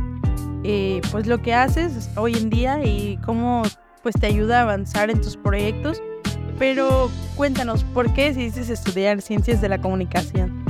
eh, 0.70 1.00
pues 1.12 1.28
lo 1.28 1.42
que 1.42 1.54
haces 1.54 2.10
hoy 2.18 2.34
en 2.34 2.50
día 2.50 2.84
y 2.84 3.18
cómo 3.26 3.64
pues 4.04 4.16
te 4.20 4.28
ayuda 4.28 4.60
a 4.60 4.62
avanzar 4.64 5.10
en 5.10 5.22
tus 5.22 5.38
proyectos. 5.38 6.02
Pero 6.60 7.10
cuéntanos, 7.36 7.86
¿por 7.86 8.14
qué 8.14 8.34
decidiste 8.34 8.74
estudiar 8.74 9.22
ciencias 9.22 9.62
de 9.62 9.70
la 9.70 9.80
comunicación? 9.80 10.66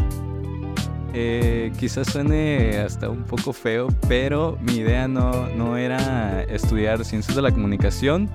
Eh, 1.16 1.72
quizás 1.80 2.12
suene 2.12 2.77
hasta 2.77 3.10
un 3.10 3.24
poco 3.24 3.54
feo, 3.54 3.88
pero 4.08 4.60
mi 4.62 4.75
idea 4.75 5.08
no, 5.08 5.48
no 5.56 5.77
era 5.77 6.44
estudiar 6.44 7.04
ciencias 7.04 7.36
de 7.36 7.42
la 7.42 7.51
comunicación, 7.51 8.30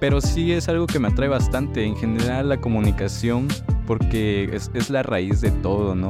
pero 0.00 0.22
sí 0.22 0.52
es 0.52 0.66
algo 0.66 0.86
que 0.86 0.98
me 0.98 1.08
atrae 1.08 1.28
bastante. 1.28 1.84
En 1.84 1.94
general 1.94 2.48
la 2.48 2.56
comunicación, 2.58 3.48
porque 3.86 4.48
es, 4.50 4.70
es 4.72 4.88
la 4.88 5.02
raíz 5.02 5.42
de 5.42 5.50
todo, 5.50 5.94
¿no? 5.94 6.08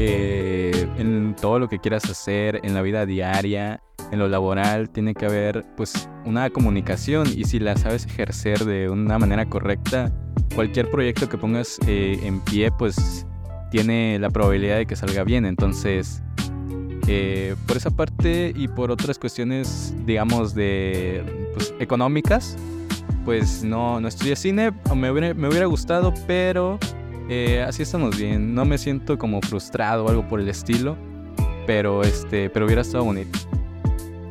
Eh, 0.00 0.88
en 0.96 1.34
todo 1.34 1.58
lo 1.58 1.68
que 1.68 1.80
quieras 1.80 2.08
hacer, 2.08 2.60
en 2.62 2.72
la 2.72 2.82
vida 2.82 3.04
diaria, 3.04 3.82
en 4.12 4.20
lo 4.20 4.28
laboral, 4.28 4.90
tiene 4.90 5.12
que 5.12 5.26
haber 5.26 5.66
pues 5.76 6.08
una 6.24 6.50
comunicación 6.50 7.26
y 7.26 7.42
si 7.42 7.58
la 7.58 7.76
sabes 7.76 8.06
ejercer 8.06 8.64
de 8.64 8.88
una 8.88 9.18
manera 9.18 9.46
correcta, 9.46 10.12
cualquier 10.54 10.88
proyecto 10.88 11.28
que 11.28 11.36
pongas 11.36 11.80
eh, 11.88 12.20
en 12.22 12.38
pie 12.44 12.70
pues 12.70 13.26
tiene 13.72 14.20
la 14.20 14.30
probabilidad 14.30 14.76
de 14.76 14.86
que 14.86 14.94
salga 14.94 15.24
bien. 15.24 15.44
Entonces, 15.44 16.22
eh, 17.08 17.56
por 17.66 17.76
esa 17.76 17.90
parte 17.90 18.52
y 18.54 18.68
por 18.68 18.92
otras 18.92 19.18
cuestiones, 19.18 19.92
digamos, 20.06 20.54
de 20.54 21.50
pues, 21.54 21.74
económicas, 21.80 22.56
pues 23.24 23.64
no, 23.64 24.00
no 24.00 24.06
estudié 24.06 24.36
cine, 24.36 24.70
me 24.94 25.10
hubiera, 25.10 25.34
me 25.34 25.48
hubiera 25.48 25.66
gustado, 25.66 26.14
pero 26.28 26.78
eh, 27.28 27.62
así 27.66 27.82
estamos 27.82 28.16
bien. 28.16 28.54
No 28.54 28.64
me 28.64 28.78
siento 28.78 29.18
como 29.18 29.40
frustrado 29.40 30.04
o 30.04 30.08
algo 30.08 30.26
por 30.26 30.40
el 30.40 30.48
estilo, 30.48 30.96
pero, 31.66 32.02
este, 32.02 32.50
pero 32.50 32.66
hubiera 32.66 32.82
estado 32.82 33.04
bonito. 33.04 33.38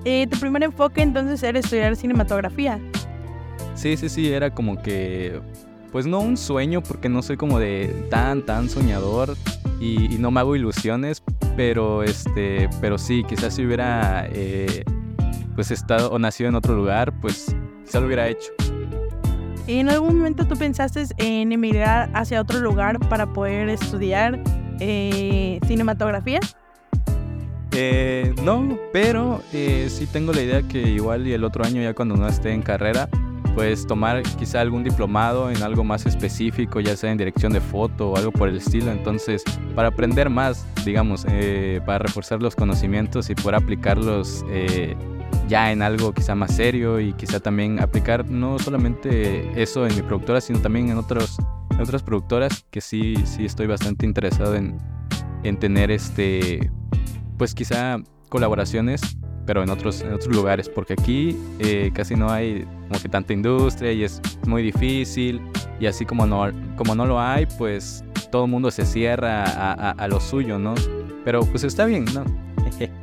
Eh, 0.05 0.25
tu 0.27 0.39
primer 0.39 0.63
enfoque 0.63 1.01
entonces 1.01 1.43
era 1.43 1.59
estudiar 1.59 1.95
cinematografía. 1.95 2.79
Sí, 3.75 3.97
sí, 3.97 4.09
sí, 4.09 4.31
era 4.31 4.49
como 4.51 4.81
que, 4.81 5.39
pues 5.91 6.07
no 6.07 6.19
un 6.19 6.37
sueño, 6.37 6.81
porque 6.81 7.09
no 7.09 7.21
soy 7.21 7.37
como 7.37 7.59
de 7.59 8.07
tan, 8.09 8.43
tan 8.43 8.69
soñador 8.69 9.35
y, 9.79 10.17
no 10.17 10.31
me 10.31 10.39
hago 10.39 10.55
ilusiones, 10.55 11.21
pero, 11.55 12.03
este, 12.03 12.69
pero 12.81 12.97
sí, 12.97 13.23
quizás 13.27 13.53
si 13.55 13.65
hubiera, 13.65 14.27
eh, 14.31 14.83
pues 15.55 15.69
estado 15.71 16.09
o 16.09 16.17
nacido 16.17 16.49
en 16.49 16.55
otro 16.55 16.75
lugar, 16.75 17.13
pues 17.21 17.55
quizás 17.85 18.01
lo 18.01 18.07
hubiera 18.07 18.27
hecho. 18.27 18.56
¿En 19.67 19.89
algún 19.89 20.17
momento 20.17 20.47
tú 20.47 20.55
pensaste 20.55 21.03
en 21.17 21.51
emigrar 21.51 22.09
hacia 22.13 22.39
otro 22.39 22.59
lugar 22.59 22.99
para 23.09 23.33
poder 23.33 23.67
estudiar 23.67 24.39
eh, 24.79 25.59
cinematografía? 25.67 26.39
Eh, 27.73 28.33
no, 28.43 28.77
pero 28.93 29.41
eh, 29.51 29.87
sí 29.89 30.07
tengo 30.07 30.31
la 30.31 30.41
idea 30.41 30.63
que 30.63 30.79
igual 30.79 31.27
y 31.27 31.33
el 31.33 31.43
otro 31.43 31.65
año 31.65 31.81
ya 31.81 31.93
cuando 31.93 32.15
no 32.15 32.29
esté 32.29 32.53
en 32.53 32.61
carrera, 32.61 33.09
pues 33.55 33.85
tomar 33.85 34.23
quizá 34.23 34.61
algún 34.61 34.85
diplomado 34.85 35.51
en 35.51 35.61
algo 35.61 35.83
más 35.83 36.05
específico, 36.05 36.79
ya 36.79 36.95
sea 36.95 37.11
en 37.11 37.17
dirección 37.17 37.51
de 37.51 37.59
foto 37.59 38.11
o 38.11 38.15
algo 38.15 38.31
por 38.31 38.47
el 38.47 38.57
estilo. 38.57 38.89
Entonces, 38.89 39.43
para 39.75 39.89
aprender 39.89 40.29
más, 40.29 40.65
digamos, 40.85 41.25
para 41.85 41.99
reforzar 41.99 42.41
los 42.41 42.55
conocimientos 42.55 43.29
y 43.29 43.35
poder 43.35 43.55
aplicarlos 43.55 44.45
ya 45.47 45.71
en 45.71 45.81
algo 45.81 46.13
quizá 46.13 46.35
más 46.35 46.55
serio 46.55 46.99
y 46.99 47.13
quizá 47.13 47.39
también 47.39 47.79
aplicar 47.79 48.29
no 48.29 48.59
solamente 48.59 49.61
eso 49.61 49.85
en 49.87 49.95
mi 49.95 50.01
productora, 50.01 50.41
sino 50.41 50.59
también 50.59 50.89
en, 50.89 50.97
otros, 50.97 51.37
en 51.71 51.81
otras 51.81 52.03
productoras 52.03 52.65
que 52.69 52.81
sí, 52.81 53.15
sí 53.25 53.45
estoy 53.45 53.67
bastante 53.67 54.05
interesado 54.05 54.55
en, 54.55 54.77
en 55.43 55.57
tener 55.57 55.91
este, 55.91 56.71
pues 57.37 57.53
quizá 57.53 57.97
colaboraciones, 58.29 59.01
pero 59.45 59.63
en 59.63 59.69
otros, 59.69 60.01
en 60.01 60.13
otros 60.13 60.35
lugares, 60.35 60.67
porque 60.67 60.93
aquí 60.93 61.37
eh, 61.59 61.91
casi 61.93 62.15
no 62.15 62.29
hay 62.29 62.65
como 62.87 62.99
que 63.01 63.09
tanta 63.09 63.33
industria 63.33 63.91
y 63.93 64.03
es 64.03 64.21
muy 64.45 64.61
difícil 64.61 65.41
y 65.79 65.85
así 65.85 66.05
como 66.05 66.25
no, 66.25 66.51
como 66.75 66.95
no 66.95 67.05
lo 67.05 67.19
hay, 67.19 67.45
pues 67.57 68.03
todo 68.31 68.45
el 68.45 68.51
mundo 68.51 68.71
se 68.71 68.85
cierra 68.85 69.43
a, 69.43 69.91
a 69.91 70.07
lo 70.07 70.19
suyo, 70.19 70.59
¿no? 70.59 70.75
Pero 71.23 71.41
pues 71.41 71.63
está 71.63 71.85
bien, 71.85 72.05
¿no? 72.13 72.25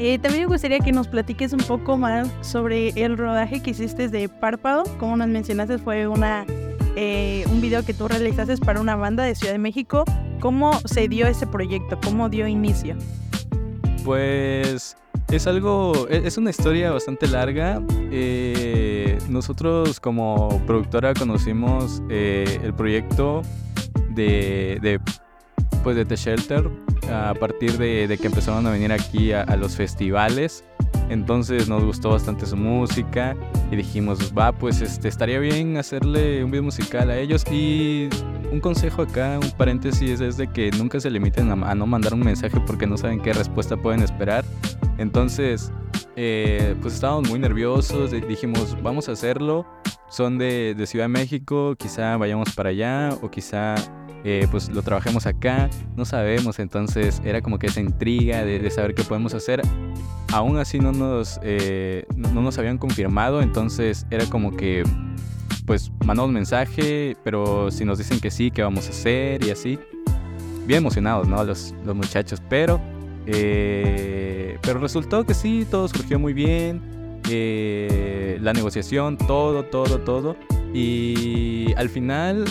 Eh, 0.00 0.20
también 0.20 0.44
me 0.44 0.46
gustaría 0.46 0.78
que 0.78 0.92
nos 0.92 1.08
platiques 1.08 1.52
un 1.52 1.58
poco 1.58 1.98
más 1.98 2.28
sobre 2.40 2.90
el 2.90 3.18
rodaje 3.18 3.60
que 3.60 3.70
hiciste 3.70 4.08
de 4.08 4.28
Párpado. 4.28 4.84
Como 4.98 5.16
nos 5.16 5.26
mencionaste, 5.26 5.78
fue 5.78 6.06
una, 6.06 6.46
eh, 6.94 7.44
un 7.50 7.60
video 7.60 7.84
que 7.84 7.94
tú 7.94 8.06
realizaste 8.06 8.56
para 8.58 8.80
una 8.80 8.94
banda 8.94 9.24
de 9.24 9.34
Ciudad 9.34 9.52
de 9.52 9.58
México. 9.58 10.04
¿Cómo 10.38 10.78
se 10.84 11.08
dio 11.08 11.26
ese 11.26 11.48
proyecto? 11.48 11.98
¿Cómo 12.04 12.28
dio 12.28 12.46
inicio? 12.46 12.94
Pues 14.04 14.96
es 15.32 15.46
algo, 15.48 16.06
e, 16.08 16.22
es 16.24 16.38
una 16.38 16.50
historia 16.50 16.92
bastante 16.92 17.26
larga. 17.26 17.82
Eh, 18.12 19.18
nosotros 19.28 19.98
como 19.98 20.62
productora 20.64 21.12
conocimos 21.12 22.02
el 22.08 22.72
proyecto 22.74 23.42
de, 24.10 24.78
de, 24.80 25.00
pues 25.78 25.96
de 25.96 26.04
The 26.04 26.16
Shelter 26.16 26.70
a 27.10 27.34
partir 27.34 27.78
de, 27.78 28.18
que 28.20 28.26
empezaron 28.26 28.66
a 28.66 28.70
venir 28.70 28.92
aquí 28.92 29.32
a, 29.32 29.44
los 29.56 29.76
festivales. 29.76 30.64
Entonces 31.08 31.68
nos 31.68 31.84
gustó 31.84 32.10
bastante 32.10 32.44
su 32.44 32.56
música 32.56 33.34
y 33.70 33.76
dijimos, 33.76 34.32
va, 34.36 34.52
pues 34.52 34.82
este, 34.82 35.08
estaría 35.08 35.38
bien 35.38 35.76
hacerle 35.78 36.44
un 36.44 36.50
video 36.50 36.64
musical 36.64 37.10
a 37.10 37.16
ellos. 37.16 37.44
Y 37.50 38.08
un 38.52 38.60
consejo 38.60 39.02
acá, 39.02 39.38
un 39.42 39.50
paréntesis, 39.52 40.20
es 40.20 40.36
de 40.36 40.48
que 40.48 40.70
nunca 40.72 41.00
se 41.00 41.10
limiten 41.10 41.50
a, 41.50 41.74
no 41.74 41.86
mandar 41.86 42.14
un 42.14 42.20
mensaje 42.20 42.60
porque 42.66 42.86
no 42.86 42.96
saben 42.96 43.20
qué 43.20 43.32
respuesta 43.32 43.76
pueden 43.76 44.02
esperar. 44.02 44.44
Entonces, 44.98 45.72
eh, 46.16 46.74
pues 46.82 46.94
estábamos 46.94 47.30
muy 47.30 47.38
nerviosos, 47.38 48.10
dijimos, 48.10 48.76
vamos 48.82 49.08
a 49.08 49.12
hacerlo. 49.12 49.66
Son 50.10 50.38
de, 50.38 50.74
de 50.74 50.86
Ciudad 50.86 51.04
de 51.04 51.10
México, 51.10 51.74
quizá 51.76 52.16
vayamos 52.16 52.54
para 52.54 52.70
allá 52.70 53.10
o 53.20 53.30
quizá 53.30 53.74
eh, 54.24 54.46
pues 54.50 54.68
lo 54.70 54.82
trabajemos 54.82 55.26
acá, 55.26 55.70
no 55.96 56.04
sabemos, 56.04 56.58
entonces 56.58 57.22
era 57.24 57.40
como 57.40 57.58
que 57.58 57.68
esa 57.68 57.80
intriga 57.80 58.44
de, 58.44 58.70
saber 58.70 58.94
qué 58.94 59.04
podemos 59.04 59.34
hacer. 59.34 59.62
Aún 60.32 60.58
así 60.58 60.78
no 60.78 60.92
nos, 60.92 61.40
eh, 61.42 62.04
no 62.16 62.42
nos 62.42 62.58
habían 62.58 62.78
confirmado, 62.78 63.40
entonces 63.40 64.06
era 64.10 64.26
como 64.26 64.56
que 64.56 64.82
pues 65.66 65.92
mandamos 66.04 66.32
mensaje, 66.32 67.16
pero 67.24 67.70
si 67.70 67.84
nos 67.84 67.98
dicen 67.98 68.20
que 68.20 68.30
sí, 68.30 68.50
¿qué 68.50 68.62
vamos 68.62 68.86
a 68.86 68.90
hacer? 68.90 69.44
Y 69.44 69.50
así. 69.50 69.78
Bien 70.66 70.78
emocionados, 70.78 71.28
¿no? 71.28 71.42
Los, 71.44 71.74
los 71.84 71.94
muchachos, 71.94 72.42
pero... 72.48 72.80
Eh, 73.26 74.58
pero 74.62 74.80
resultó 74.80 75.24
que 75.24 75.34
sí, 75.34 75.66
todo 75.70 75.86
surgió 75.88 76.18
muy 76.18 76.32
bien. 76.32 76.80
la 78.42 78.52
negociación, 78.52 79.18
todo, 79.18 79.64
todo, 79.64 80.00
todo. 80.00 80.36
Y 80.72 81.72
al 81.76 81.88
final 81.88 82.44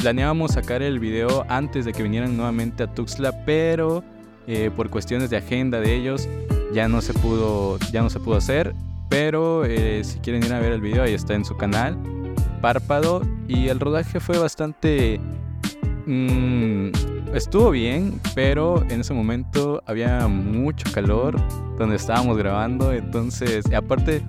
planeábamos 0.00 0.52
sacar 0.52 0.82
el 0.82 0.98
video 0.98 1.44
antes 1.48 1.84
de 1.84 1.92
que 1.92 2.02
vinieran 2.02 2.34
nuevamente 2.34 2.82
a 2.82 2.86
Tuxtla, 2.86 3.44
pero 3.44 4.02
eh, 4.46 4.70
por 4.74 4.88
cuestiones 4.88 5.28
de 5.28 5.36
agenda 5.36 5.78
de 5.78 5.94
ellos 5.94 6.26
ya 6.72 6.88
no 6.88 7.02
se 7.02 7.12
pudo, 7.12 7.78
ya 7.92 8.00
no 8.00 8.08
se 8.08 8.18
pudo 8.18 8.36
hacer. 8.36 8.74
Pero 9.10 9.64
eh, 9.66 10.02
si 10.04 10.18
quieren 10.20 10.42
ir 10.42 10.54
a 10.54 10.60
ver 10.60 10.72
el 10.72 10.80
video, 10.80 11.02
ahí 11.02 11.12
está 11.12 11.34
en 11.34 11.44
su 11.44 11.56
canal, 11.56 11.98
Párpado. 12.62 13.22
Y 13.46 13.68
el 13.68 13.78
rodaje 13.78 14.20
fue 14.20 14.38
bastante... 14.38 15.20
Mm, 16.06 16.92
estuvo 17.34 17.70
bien, 17.70 18.20
pero 18.34 18.82
en 18.88 19.02
ese 19.02 19.12
momento 19.12 19.82
había 19.84 20.26
mucho 20.28 20.90
calor 20.92 21.36
donde 21.76 21.96
estábamos 21.96 22.38
grabando. 22.38 22.92
Entonces, 22.92 23.64
aparte, 23.74 24.22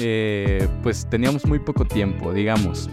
eh, 0.00 0.68
pues 0.84 1.08
teníamos 1.10 1.44
muy 1.44 1.58
poco 1.58 1.84
tiempo, 1.84 2.32
digamos. 2.32 2.88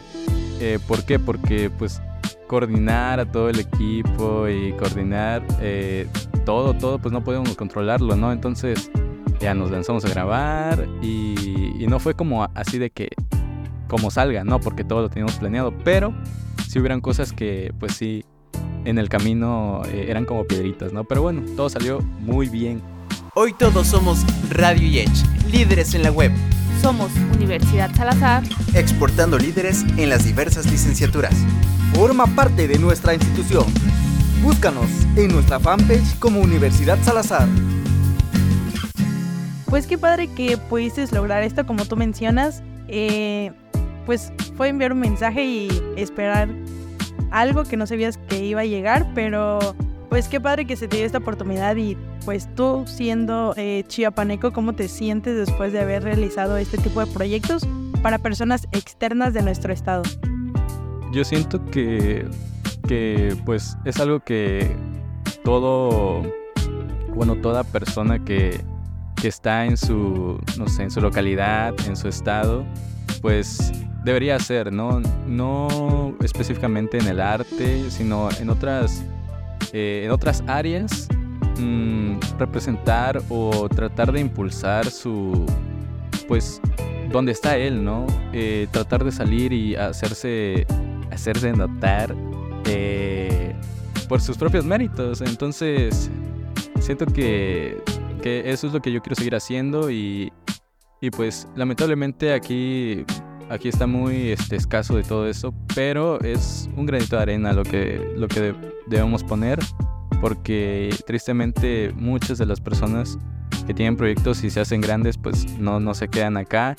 ¿Por 0.87 1.03
qué? 1.03 1.19
Porque 1.19 1.69
pues 1.69 2.01
coordinar 2.47 3.19
a 3.19 3.31
todo 3.31 3.49
el 3.49 3.59
equipo 3.59 4.47
y 4.47 4.73
coordinar 4.73 5.45
eh, 5.61 6.07
todo, 6.45 6.73
todo, 6.73 6.99
pues 6.99 7.11
no 7.11 7.23
podemos 7.23 7.55
controlarlo, 7.55 8.15
¿no? 8.15 8.31
Entonces 8.31 8.91
ya 9.39 9.53
nos 9.53 9.71
lanzamos 9.71 10.05
a 10.05 10.09
grabar 10.09 10.87
y, 11.01 11.85
no 11.87 11.99
fue 11.99 12.15
como 12.15 12.43
así 12.55 12.79
de 12.79 12.89
que 12.89 13.09
como 13.87 14.09
salga, 14.09 14.43
¿no? 14.43 14.59
Porque 14.59 14.83
todo 14.83 15.03
lo 15.03 15.09
teníamos 15.09 15.35
planeado, 15.35 15.71
pero 15.83 16.15
sí 16.67 16.79
hubieran 16.79 16.99
cosas 16.99 17.31
que 17.31 17.71
pues 17.79 17.93
sí 17.93 18.25
en 18.85 18.97
el 18.97 19.07
camino 19.07 19.83
eh, 19.85 20.07
eran 20.09 20.25
como 20.25 20.45
piedritas, 20.45 20.91
¿no? 20.91 21.03
Pero 21.03 21.21
bueno, 21.21 21.43
todo 21.55 21.69
salió 21.69 21.99
muy 22.21 22.49
bien. 22.49 22.81
Hoy 23.35 23.53
todos 23.53 23.85
somos 23.85 24.25
Radio 24.49 25.01
Edge, 25.01 25.23
líderes 25.51 25.93
en 25.93 26.01
la 26.01 26.11
web. 26.11 26.31
Somos 26.85 27.11
Universidad 27.33 27.91
Salazar, 27.95 28.43
exportando 28.75 29.39
líderes 29.39 29.83
en 29.97 30.07
las 30.07 30.23
diversas 30.23 30.69
licenciaturas. 30.69 31.33
Forma 31.95 32.27
parte 32.27 32.67
de 32.67 32.77
nuestra 32.77 33.15
institución. 33.15 33.65
Búscanos 34.43 34.85
en 35.15 35.29
nuestra 35.29 35.59
fanpage 35.59 36.19
como 36.19 36.41
Universidad 36.41 36.99
Salazar. 37.01 37.47
Pues 39.65 39.87
qué 39.87 39.97
padre 39.97 40.27
que 40.27 40.59
pudiste 40.59 41.07
lograr 41.07 41.41
esto, 41.41 41.65
como 41.65 41.85
tú 41.85 41.95
mencionas. 41.95 42.61
Eh, 42.87 43.51
pues 44.05 44.31
fue 44.55 44.67
enviar 44.67 44.93
un 44.93 44.99
mensaje 44.99 45.43
y 45.43 45.81
esperar 45.97 46.49
algo 47.31 47.63
que 47.63 47.77
no 47.77 47.87
sabías 47.87 48.19
que 48.29 48.45
iba 48.45 48.61
a 48.61 48.65
llegar, 48.65 49.07
pero 49.15 49.57
pues 50.15 50.29
qué 50.29 50.39
padre 50.39 50.63
que 50.63 50.77
se 50.77 50.87
te 50.87 50.95
dio 50.95 51.05
esta 51.05 51.17
oportunidad 51.17 51.75
y 51.75 51.97
pues 52.23 52.47
tú 52.55 52.85
siendo 52.87 53.53
eh, 53.57 53.83
chiapaneco, 53.85 54.53
¿cómo 54.53 54.71
te 54.71 54.87
sientes 54.87 55.35
después 55.35 55.73
de 55.73 55.81
haber 55.81 56.03
realizado 56.03 56.55
este 56.55 56.77
tipo 56.77 57.01
de 57.01 57.07
proyectos 57.07 57.67
para 58.01 58.17
personas 58.19 58.65
externas 58.71 59.33
de 59.33 59.41
nuestro 59.41 59.73
estado? 59.73 60.03
Yo 61.11 61.25
siento 61.25 61.65
que, 61.65 62.25
que 62.87 63.35
pues 63.43 63.75
es 63.83 63.99
algo 63.99 64.21
que 64.21 64.73
todo, 65.43 66.21
bueno, 67.13 67.35
toda 67.41 67.65
persona 67.65 68.23
que, 68.23 68.63
que 69.21 69.27
está 69.27 69.65
en 69.65 69.75
su, 69.75 70.39
no 70.57 70.69
sé, 70.69 70.83
en 70.83 70.91
su 70.91 71.01
localidad, 71.01 71.73
en 71.89 71.97
su 71.97 72.07
estado, 72.07 72.65
pues 73.21 73.73
debería 74.05 74.37
hacer, 74.37 74.71
¿no? 74.71 75.01
No 75.27 76.15
específicamente 76.23 76.99
en 76.99 77.07
el 77.07 77.19
arte, 77.19 77.91
sino 77.91 78.29
en 78.39 78.49
otras, 78.49 79.03
eh, 79.77 80.03
en 80.05 80.11
otras 80.11 80.41
áreas, 80.47 81.09
mm, 81.59 82.17
representar 82.39 83.21
o 83.27 83.67
tratar 83.67 84.13
de 84.13 84.21
impulsar 84.21 84.89
su, 84.89 85.45
pues, 86.29 86.61
donde 87.11 87.33
está 87.33 87.57
él, 87.57 87.83
¿no? 87.83 88.07
Eh, 88.31 88.67
tratar 88.71 89.03
de 89.03 89.11
salir 89.11 89.51
y 89.51 89.75
hacerse 89.75 90.65
hacerse 91.11 91.51
notar 91.51 92.15
eh, 92.67 93.53
por 94.07 94.21
sus 94.21 94.37
propios 94.37 94.63
méritos. 94.63 95.19
Entonces, 95.19 96.09
siento 96.79 97.05
que, 97.05 97.77
que, 98.21 98.49
eso 98.49 98.67
es 98.67 98.73
lo 98.73 98.81
que 98.81 98.93
yo 98.93 99.01
quiero 99.01 99.15
seguir 99.15 99.35
haciendo 99.35 99.91
y, 99.91 100.31
Y 101.01 101.09
pues 101.09 101.49
lamentablemente 101.53 102.31
aquí, 102.31 103.03
aquí 103.49 103.67
está 103.67 103.87
muy 103.87 104.29
este, 104.29 104.55
escaso 104.55 104.95
de 104.95 105.03
todo 105.03 105.27
eso, 105.27 105.53
pero 105.75 106.21
es 106.21 106.69
un 106.77 106.85
granito 106.85 107.17
de 107.17 107.21
arena 107.21 107.51
lo 107.51 107.63
que, 107.63 108.13
lo 108.15 108.29
que 108.29 108.55
debemos 108.87 109.23
poner, 109.23 109.59
porque 110.21 110.95
tristemente 111.05 111.93
muchas 111.95 112.37
de 112.37 112.45
las 112.45 112.59
personas 112.59 113.17
que 113.65 113.73
tienen 113.73 113.95
proyectos 113.95 114.43
y 114.43 114.49
se 114.49 114.59
hacen 114.59 114.81
grandes, 114.81 115.17
pues 115.17 115.57
no, 115.59 115.79
no 115.79 115.93
se 115.93 116.07
quedan 116.07 116.37
acá. 116.37 116.75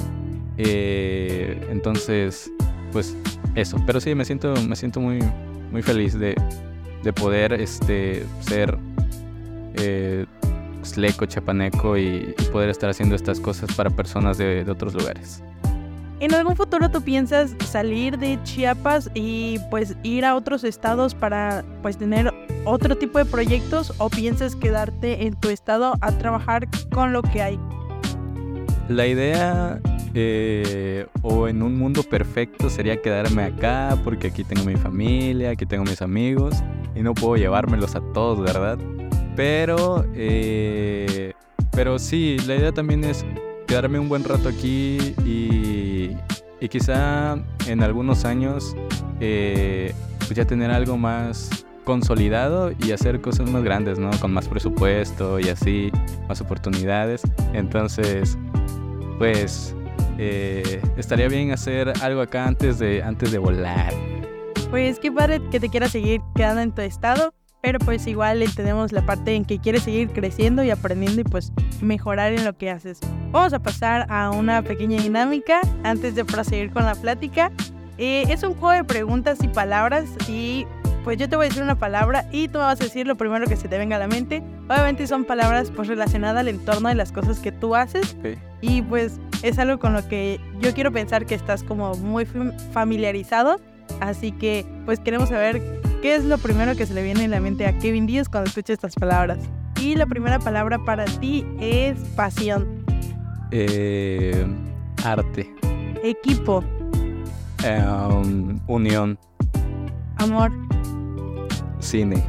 Eh, 0.56 1.66
entonces, 1.70 2.50
pues 2.92 3.16
eso. 3.54 3.76
Pero 3.86 4.00
sí, 4.00 4.14
me 4.14 4.25
siento, 4.25 4.54
me 4.68 4.76
siento 4.76 5.00
muy, 5.00 5.18
muy 5.70 5.82
feliz 5.82 6.18
de, 6.18 6.34
de 7.02 7.12
poder 7.12 7.52
este, 7.52 8.25
ser 8.40 8.78
eh, 9.75 10.26
sleco, 10.82 11.26
chapaneco 11.26 11.98
y, 11.98 12.34
poder 12.52 12.70
estar 12.70 12.88
haciendo 12.88 13.16
estas 13.16 13.40
cosas 13.40 13.75
para 13.75 13.90
personas 13.90 14.38
de 14.38 14.64
otros 14.70 14.94
lugares. 14.94 15.42
¿En 16.18 16.32
algún 16.32 16.56
futuro 16.56 16.90
tú 16.90 17.02
piensas 17.02 17.54
salir 17.66 18.18
de 18.18 18.42
Chiapas 18.42 19.11
y 19.12 19.58
pues 19.70 19.96
ir 20.02 20.25
a 20.25 20.35
otros 20.35 20.64
estados 20.64 21.14
para 21.14 21.62
pues 21.82 21.99
tener 21.99 22.32
otro 22.64 22.96
tipo 22.96 23.18
de 23.18 23.26
proyectos 23.26 23.92
o 23.99 24.08
piensas 24.08 24.56
quedarte 24.56 25.26
en 25.26 25.35
tu 25.35 25.50
estado 25.50 25.92
a 26.00 26.12
trabajar 26.12 26.68
con 26.90 27.12
lo 27.12 27.20
que 27.20 27.42
hay? 27.42 27.61
La 28.88 29.06
idea 29.06 29.78
eh, 30.14 31.06
o 31.20 31.49
en 31.49 31.62
un 31.62 31.78
mundo 31.78 32.02
perfecto 32.02 32.70
sería 32.70 33.02
quedarme 33.02 33.42
acá 33.42 33.99
porque 34.02 34.28
aquí 34.28 34.42
tengo 34.42 34.64
mi 34.64 34.76
familia, 34.76 35.50
aquí 35.50 35.66
tengo 35.66 35.85
mis 35.85 36.00
amigos 36.00 36.54
y 36.94 37.02
no 37.02 37.12
puedo 37.12 37.37
llevármelos 37.37 37.94
a 37.94 38.00
todos, 38.14 38.40
¿verdad? 38.40 38.78
Pero, 39.37 40.06
eh, 40.14 41.35
pero 41.73 41.99
sí, 41.99 42.38
la 42.46 42.56
idea 42.56 42.73
también 42.73 43.04
es 43.04 43.23
quedarme 43.66 43.99
un 43.99 44.08
buen 44.08 44.25
rato 44.25 44.49
aquí 44.49 45.14
y, 46.60 46.68
quizá 46.68 47.38
en 47.66 47.82
algunos 47.82 48.25
años 48.25 48.75
eh, 49.20 49.92
pues 50.18 50.30
ya 50.34 50.44
tener 50.44 50.70
algo 50.70 50.96
más 50.96 51.66
consolidado 51.84 52.72
y 52.84 52.92
hacer 52.92 53.20
cosas 53.20 53.48
más 53.48 53.62
grandes, 53.62 53.98
¿no? 53.98 54.10
Con 54.20 54.32
más 54.32 54.48
presupuesto 54.48 55.38
y 55.38 55.48
así, 55.48 55.92
más 56.28 56.40
oportunidades. 56.40 57.22
Entonces, 57.52 58.36
pues 59.18 59.75
eh, 60.18 60.82
estaría 60.96 61.28
bien 61.28 61.52
hacer 61.52 61.92
algo 62.02 62.20
acá 62.20 62.46
antes 62.46 62.78
de, 62.78 63.02
antes 63.02 63.30
de 63.30 63.38
volar. 63.38 63.94
Pues 64.70 64.98
qué 64.98 65.12
padre 65.12 65.40
que 65.50 65.60
te 65.60 65.68
quieras 65.68 65.92
seguir 65.92 66.20
quedando 66.34 66.60
en 66.60 66.72
tu 66.72 66.82
estado, 66.82 67.32
pero 67.66 67.80
pues 67.80 68.06
igual 68.06 68.44
tenemos 68.54 68.92
la 68.92 69.04
parte 69.04 69.35
en 69.35 69.44
que 69.44 69.58
quieres 69.58 69.82
seguir 69.82 70.11
creciendo 70.11 70.62
y 70.62 70.70
aprendiendo 70.70 71.23
y 71.23 71.25
pues 71.25 71.52
mejorar 71.80 72.32
en 72.32 72.44
lo 72.44 72.56
que 72.56 72.70
haces. 72.70 73.00
Vamos 73.32 73.52
a 73.54 73.58
pasar 73.58 74.06
a 74.08 74.30
una 74.30 74.62
pequeña 74.62 75.02
dinámica 75.02 75.61
antes 75.82 76.14
de 76.14 76.25
proseguir 76.25 76.70
con 76.70 76.85
la 76.85 76.94
plática. 76.94 77.50
Eh, 77.99 78.23
es 78.28 78.44
un 78.44 78.54
juego 78.54 78.70
de 78.70 78.85
preguntas 78.85 79.42
y 79.42 79.49
palabras 79.49 80.04
y 80.28 80.64
pues 81.02 81.18
yo 81.18 81.28
te 81.28 81.35
voy 81.35 81.46
a 81.46 81.49
decir 81.49 81.64
una 81.64 81.76
palabra 81.76 82.28
y 82.30 82.46
tú 82.46 82.58
me 82.58 82.66
vas 82.66 82.80
a 82.80 82.85
decir 82.85 83.04
lo 83.04 83.16
primero 83.16 83.49
que 83.49 83.56
se 83.56 83.66
te 83.66 83.78
venga 83.78 83.96
a 83.96 83.99
la 83.99 84.06
mente. 84.06 84.44
Obviamente 84.68 85.04
son 85.08 85.25
palabras 85.25 85.73
pues 85.75 85.88
relacionadas 85.88 86.42
al 86.42 86.46
entorno 86.46 86.88
de 86.88 86.94
las 86.94 87.11
cosas 87.11 87.40
que 87.40 87.50
tú 87.50 87.75
haces. 87.75 88.16
Y 88.61 88.82
pues 88.82 89.18
es 89.42 89.58
algo 89.58 89.80
con 89.80 89.92
lo 89.92 90.06
que 90.06 90.38
yo 90.61 90.73
quiero 90.73 90.92
pensar 90.92 91.26
que 91.26 91.35
estás 91.35 91.64
como 91.64 91.96
muy 91.96 92.28
familiarizado. 92.70 93.58
Así 94.00 94.30
que 94.30 94.64
pues 94.85 95.00
queremos 95.00 95.30
saber 95.30 95.75
qué 96.02 96.14
es 96.16 96.24
lo 96.24 96.38
primero 96.38 96.74
que 96.76 96.86
se 96.86 96.94
le 96.94 97.02
viene 97.02 97.24
a 97.24 97.28
la 97.28 97.40
mente 97.40 97.66
a 97.66 97.76
Kevin 97.78 98.06
Díaz 98.06 98.28
cuando 98.28 98.48
escucha 98.48 98.72
estas 98.72 98.94
palabras. 98.94 99.38
Y 99.80 99.94
la 99.94 100.06
primera 100.06 100.38
palabra 100.38 100.78
para 100.84 101.04
ti 101.04 101.44
es 101.60 101.98
pasión. 102.16 102.84
Eh, 103.50 104.46
arte. 105.04 105.52
Equipo. 106.02 106.64
Em, 107.62 108.58
unión. 108.66 109.18
Amor. 110.16 110.52
Cine. 111.78 112.24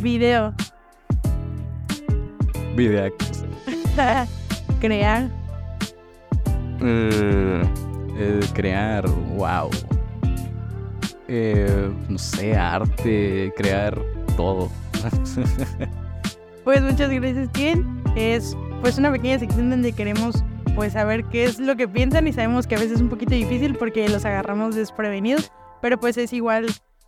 Video. 0.00 0.54
Video. 2.76 3.12
crear. 4.80 5.30
Eh, 6.80 8.40
crear, 8.54 9.08
wow. 9.36 9.70
Eh, 11.28 11.90
no 12.08 12.18
sé, 12.18 12.56
arte, 12.56 13.52
crear 13.56 13.98
todo. 14.36 14.70
pues 16.64 16.82
muchas 16.82 17.10
gracias, 17.10 17.52
Tien. 17.52 18.02
Es 18.16 18.56
pues 18.80 18.98
una 18.98 19.10
pequeña 19.10 19.38
sección 19.38 19.70
donde 19.70 19.92
queremos 19.92 20.44
pues 20.74 20.92
saber 20.92 21.24
qué 21.24 21.44
es 21.44 21.58
lo 21.58 21.76
que 21.76 21.88
piensan 21.88 22.26
y 22.26 22.32
sabemos 22.32 22.66
que 22.66 22.74
a 22.74 22.78
veces 22.78 22.96
es 22.96 23.00
un 23.00 23.08
poquito 23.08 23.34
difícil 23.34 23.76
porque 23.76 24.08
los 24.08 24.24
agarramos 24.24 24.74
desprevenidos, 24.74 25.52
pero 25.80 25.98
pues 25.98 26.16
es 26.18 26.32
igual 26.32 26.66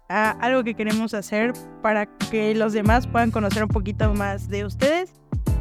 a 0.09 0.31
algo 0.31 0.63
que 0.63 0.75
queremos 0.75 1.15
hacer 1.15 1.53
para 1.83 2.07
que 2.31 2.55
los 2.55 2.73
demás 2.73 3.07
puedan 3.07 3.31
conocer 3.31 3.65
un 3.65 3.69
poquito 3.69 4.13
más 4.15 4.49
de 4.49 4.65
ustedes. 4.65 5.13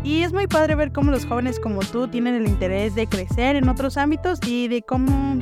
Y 0.03 0.21
es 0.21 0.33
muy 0.33 0.45
padre 0.45 0.75
ver 0.75 0.91
cómo 0.91 1.11
los 1.11 1.25
jóvenes 1.25 1.59
como 1.59 1.79
tú 1.79 2.07
tienen 2.07 2.35
el 2.35 2.47
interés 2.47 2.93
de 2.93 3.07
crecer 3.07 3.55
en 3.55 3.67
otros 3.67 3.97
ámbitos 3.97 4.39
y 4.45 4.67
de 4.67 4.83
cómo 4.83 5.39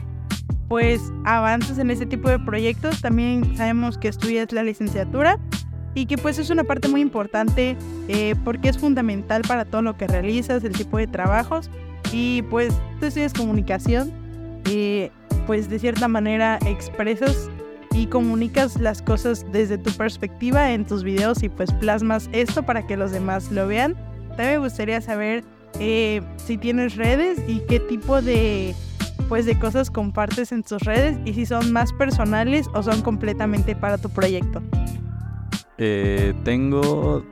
pues 0.73 1.13
avanzas 1.23 1.77
en 1.77 1.91
ese 1.91 2.07
tipo 2.07 2.29
de 2.29 2.39
proyectos. 2.39 2.99
También 2.99 3.55
sabemos 3.55 3.99
que 3.99 4.07
estudias 4.07 4.51
la 4.51 4.63
licenciatura 4.63 5.37
y 5.93 6.07
que 6.07 6.17
pues 6.17 6.39
es 6.39 6.49
una 6.49 6.63
parte 6.63 6.87
muy 6.87 6.99
importante 6.99 7.77
eh, 8.07 8.33
porque 8.43 8.69
es 8.69 8.79
fundamental 8.79 9.43
para 9.47 9.65
todo 9.65 9.83
lo 9.83 9.95
que 9.97 10.07
realizas, 10.07 10.63
el 10.63 10.73
tipo 10.73 10.97
de 10.97 11.05
trabajos. 11.05 11.69
Y 12.11 12.41
pues 12.49 12.73
tú 12.99 13.05
estudias 13.05 13.33
comunicación 13.35 14.11
y 14.67 15.11
pues 15.45 15.69
de 15.69 15.77
cierta 15.77 16.07
manera 16.07 16.57
expresas 16.65 17.51
y 17.91 18.07
comunicas 18.07 18.81
las 18.81 19.03
cosas 19.03 19.45
desde 19.51 19.77
tu 19.77 19.91
perspectiva 19.91 20.71
en 20.71 20.87
tus 20.87 21.03
videos 21.03 21.43
y 21.43 21.49
pues 21.49 21.71
plasmas 21.73 22.31
esto 22.31 22.63
para 22.63 22.87
que 22.87 22.97
los 22.97 23.11
demás 23.11 23.51
lo 23.51 23.67
vean. 23.67 23.93
También 24.29 24.53
me 24.53 24.57
gustaría 24.57 25.01
saber 25.01 25.43
eh, 25.79 26.23
si 26.37 26.57
tienes 26.57 26.95
redes 26.95 27.39
y 27.47 27.59
qué 27.67 27.79
tipo 27.79 28.23
de 28.23 28.73
pues 29.23 29.45
de 29.45 29.57
cosas 29.57 29.89
compartes 29.89 30.51
en 30.51 30.63
tus 30.63 30.81
redes 30.83 31.17
y 31.25 31.33
si 31.33 31.45
son 31.45 31.71
más 31.71 31.91
personales 31.93 32.67
o 32.73 32.83
son 32.83 33.01
completamente 33.01 33.75
para 33.75 33.97
tu 33.97 34.09
proyecto. 34.09 34.61
Eh, 35.77 36.33
tengo 36.43 37.23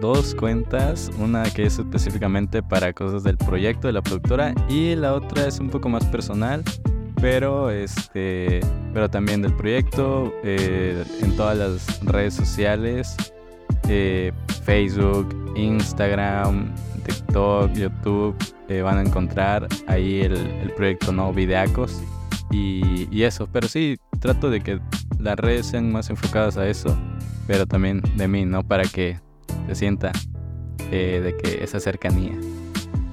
dos 0.00 0.34
cuentas, 0.34 1.10
una 1.18 1.44
que 1.44 1.66
es 1.66 1.78
específicamente 1.78 2.62
para 2.62 2.92
cosas 2.92 3.24
del 3.24 3.36
proyecto 3.36 3.86
de 3.86 3.94
la 3.94 4.02
productora 4.02 4.54
y 4.68 4.94
la 4.94 5.14
otra 5.14 5.46
es 5.46 5.58
un 5.60 5.70
poco 5.70 5.88
más 5.88 6.04
personal 6.06 6.62
pero 7.24 7.70
este 7.70 8.60
pero 8.92 9.08
también 9.08 9.40
del 9.40 9.54
proyecto 9.54 10.30
eh, 10.44 11.04
en 11.22 11.34
todas 11.36 11.56
las 11.56 12.04
redes 12.04 12.34
sociales 12.34 13.16
eh, 13.88 14.32
Facebook 14.64 15.34
Instagram 15.56 16.74
TikTok 17.04 17.72
YouTube 17.72 18.34
eh, 18.68 18.82
van 18.82 18.98
a 18.98 19.02
encontrar 19.02 19.68
ahí 19.86 20.20
el, 20.20 20.72
proyecto 20.76 21.12
no 21.12 21.32
videacos. 21.32 22.02
Y, 22.50 23.08
y, 23.10 23.24
eso 23.24 23.48
pero 23.52 23.66
sí 23.66 23.96
trato 24.20 24.48
de 24.48 24.60
que 24.60 24.80
las 25.18 25.36
redes 25.36 25.66
sean 25.66 25.90
más 25.90 26.08
enfocadas 26.10 26.56
a 26.56 26.68
eso 26.68 26.96
pero 27.48 27.66
también 27.66 28.00
de 28.16 28.28
mí 28.28 28.44
no 28.44 28.62
para 28.62 28.84
que 28.84 29.18
se 29.66 29.74
sienta 29.74 30.12
de 30.90 31.34
que 31.42 31.64
esa 31.64 31.80
cercanía. 31.80 32.38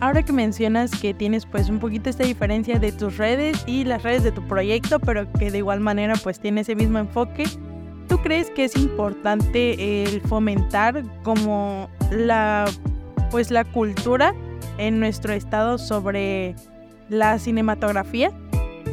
Ahora 0.02 0.24
que 0.24 0.34
mencionas 0.34 0.90
que 1.00 1.14
tienes 1.14 1.46
pues 1.46 1.70
un 1.70 1.78
poquito 1.78 2.10
esta 2.10 2.24
diferencia 2.24 2.80
de 2.80 2.92
tus 2.92 3.18
redes 3.18 3.64
y 3.68 3.84
las 3.84 4.02
redes 4.02 4.24
de 4.24 4.32
tu 4.32 4.42
proyecto, 4.48 5.00
pero 5.00 5.32
que 5.34 5.52
de 5.52 5.60
igual 5.60 5.80
manera 5.80 6.16
pues 6.24 6.40
tiene 6.40 6.62
ese 6.62 6.76
mismo 6.76 6.98
enfoque, 6.98 7.44
¿tú 8.22 8.28
crees 8.28 8.52
que 8.52 8.66
es 8.66 8.76
importante 8.76 10.04
el 10.04 10.22
fomentar 10.22 11.04
como 11.24 11.90
la 12.12 12.66
pues 13.32 13.50
la 13.50 13.64
cultura 13.64 14.36
en 14.78 15.00
nuestro 15.00 15.34
estado 15.34 15.78
sobre 15.78 16.56
la 17.10 17.40
cinematografía? 17.40 18.32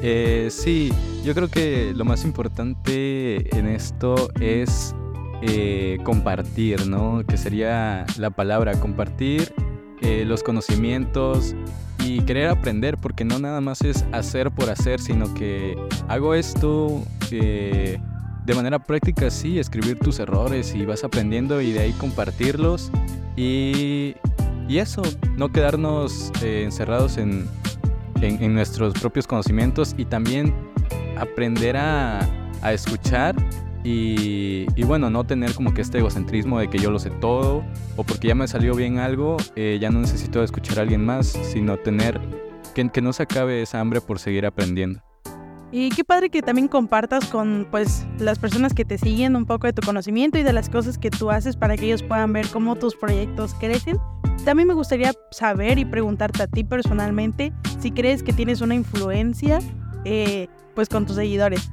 Eh, 0.03 0.49
sí, 0.51 0.93
yo 1.25 1.35
creo 1.35 1.49
que 1.49 1.93
lo 1.95 2.05
más 2.05 2.25
importante 2.25 3.57
en 3.57 3.67
esto 3.67 4.31
es 4.41 4.95
eh, 5.43 5.99
compartir, 6.05 6.87
¿no? 6.87 7.23
Que 7.27 7.37
sería 7.37 8.07
la 8.17 8.31
palabra 8.31 8.79
compartir 8.81 9.53
eh, 10.01 10.25
los 10.25 10.43
conocimientos 10.43 11.55
y 12.05 12.21
querer 12.23 12.49
aprender, 12.49 12.97
porque 12.97 13.25
no 13.25 13.39
nada 13.39 13.61
más 13.61 13.83
es 13.83 14.05
hacer 14.13 14.51
por 14.53 14.71
hacer, 14.71 15.01
sino 15.01 15.35
que 15.35 15.77
hago 16.09 16.35
esto 16.35 17.03
eh, 17.31 17.99
de 18.49 18.55
manera 18.55 18.79
práctica, 18.79 19.31
sí, 19.31 19.59
escribir 19.59 19.99
tus 19.99 20.19
errores 20.21 20.75
y 20.75 20.87
vas 20.87 21.05
aprendiendo 21.05 21.61
y 21.61 21.73
de 21.73 21.81
ahí 21.81 21.93
compartirlos 21.93 22.91
y, 23.37 24.15
y 24.67 24.79
eso, 24.79 25.03
no 25.37 25.53
quedarnos 25.53 26.33
eh, 26.43 26.63
encerrados 26.65 27.19
en, 27.19 27.47
en, 28.23 28.55
nuestros 28.55 28.95
propios 28.95 29.27
conocimientos 29.27 29.95
y 29.99 30.07
también 30.07 30.55
aprender 31.19 31.77
a, 31.77 32.21
a 32.63 32.73
escuchar 32.73 33.37
y, 33.85 34.65
bueno, 34.83 35.11
no 35.11 35.25
tener 35.25 35.53
como 35.53 35.75
que 35.75 35.83
este 35.83 35.99
egocentrismo 35.99 36.59
de 36.59 36.69
que 36.69 36.79
yo 36.79 36.91
lo 36.91 36.99
sé 36.99 37.11
todo 37.11 37.63
o 37.97 38.05
porque 38.05 38.29
ya 38.29 38.35
me 38.35 38.49
salió 38.49 38.75
bien 38.75 38.99
algo, 38.99 39.37
eh, 39.57 39.77
ya 39.79 39.91
no 39.91 40.01
necesito 40.01 40.43
escuchar 40.43 40.79
a 40.79 40.83
alguien 40.83 41.05
más, 41.05 41.27
sino 41.27 41.77
tener 41.77 42.19
que, 42.75 42.89
que 42.89 43.03
no 43.03 43.13
se 43.13 43.25
acabe 43.25 43.61
esa 43.61 43.81
hambre 43.81 44.01
por 44.01 44.19
seguir 44.19 44.47
aprendiendo. 44.47 45.03
Y 45.71 45.91
qué 45.91 46.03
padre 46.03 46.31
que 46.31 46.41
también 46.41 46.67
compartas 46.67 47.27
con 47.27 47.67
pues 47.71 48.07
las 48.19 48.39
personas 48.39 48.73
que 48.73 48.87
te 48.87 48.97
siguen 48.97 49.37
un 49.37 49.45
poco 49.45 49.67
de 49.67 49.75
tu 49.75 49.83
conocimiento 49.83 50.39
y 50.39 50.43
de 50.43 50.55
las 50.55 50.71
cosas 50.71 50.97
que 50.97 51.11
tú 51.11 51.31
haces 51.31 51.57
para 51.57 51.77
que 51.77 51.87
ellos 51.87 52.03
puedan 52.03 52.33
ver 52.33 52.49
cómo 52.49 52.77
tus 52.77 52.97
proyectos 52.97 53.55
crecen. 53.55 53.99
También 54.47 54.67
me 54.67 54.73
gustaría 54.73 55.13
saber 55.31 55.79
y 55.79 55.85
preguntarte 55.85 56.43
a 56.43 56.47
ti 56.47 56.65
personalmente 56.65 57.53
si 57.81 57.91
crees 57.91 58.23
que 58.23 58.33
tienes 58.33 58.63
una 58.63 58.75
influencia 58.75 59.59
eh, 60.07 60.49
pues 60.75 60.89
con 60.89 61.05
tus 61.05 61.17
seguidores. 61.17 61.71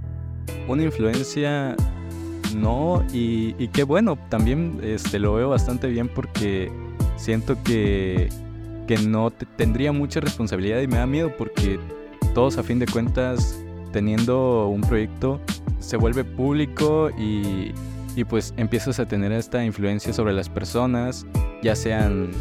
Una 0.67 0.83
influencia 0.83 1.77
no 2.53 3.05
y, 3.13 3.53
qué 3.69 3.83
bueno, 3.83 4.17
también 4.29 4.79
este, 4.83 5.19
lo 5.19 5.35
veo 5.35 5.49
bastante 5.49 5.87
bien 5.87 6.09
porque 6.09 6.69
siento 7.15 7.61
que, 7.63 8.27
que 8.87 8.97
no 8.97 9.31
tendría 9.31 9.93
mucha 9.93 10.19
responsabilidad 10.19 10.81
y 10.81 10.87
me 10.87 10.97
da 10.97 11.05
miedo 11.05 11.31
porque 11.37 11.79
todos 12.33 12.57
a 12.57 12.63
fin 12.63 12.79
de 12.79 12.87
cuentas 12.87 13.64
teniendo 13.95 14.67
un 14.67 14.81
proyecto 14.81 15.39
se 15.79 15.95
vuelve 15.95 16.25
público 16.25 17.09
y, 17.17 17.71
pues 18.27 18.53
empiezas 18.57 18.99
a 18.99 19.07
tener 19.07 19.31
esta 19.31 19.63
influencia 19.63 20.11
sobre 20.11 20.33
las 20.33 20.49
personas, 20.49 21.25
ya 21.63 21.77
sean 21.77 22.31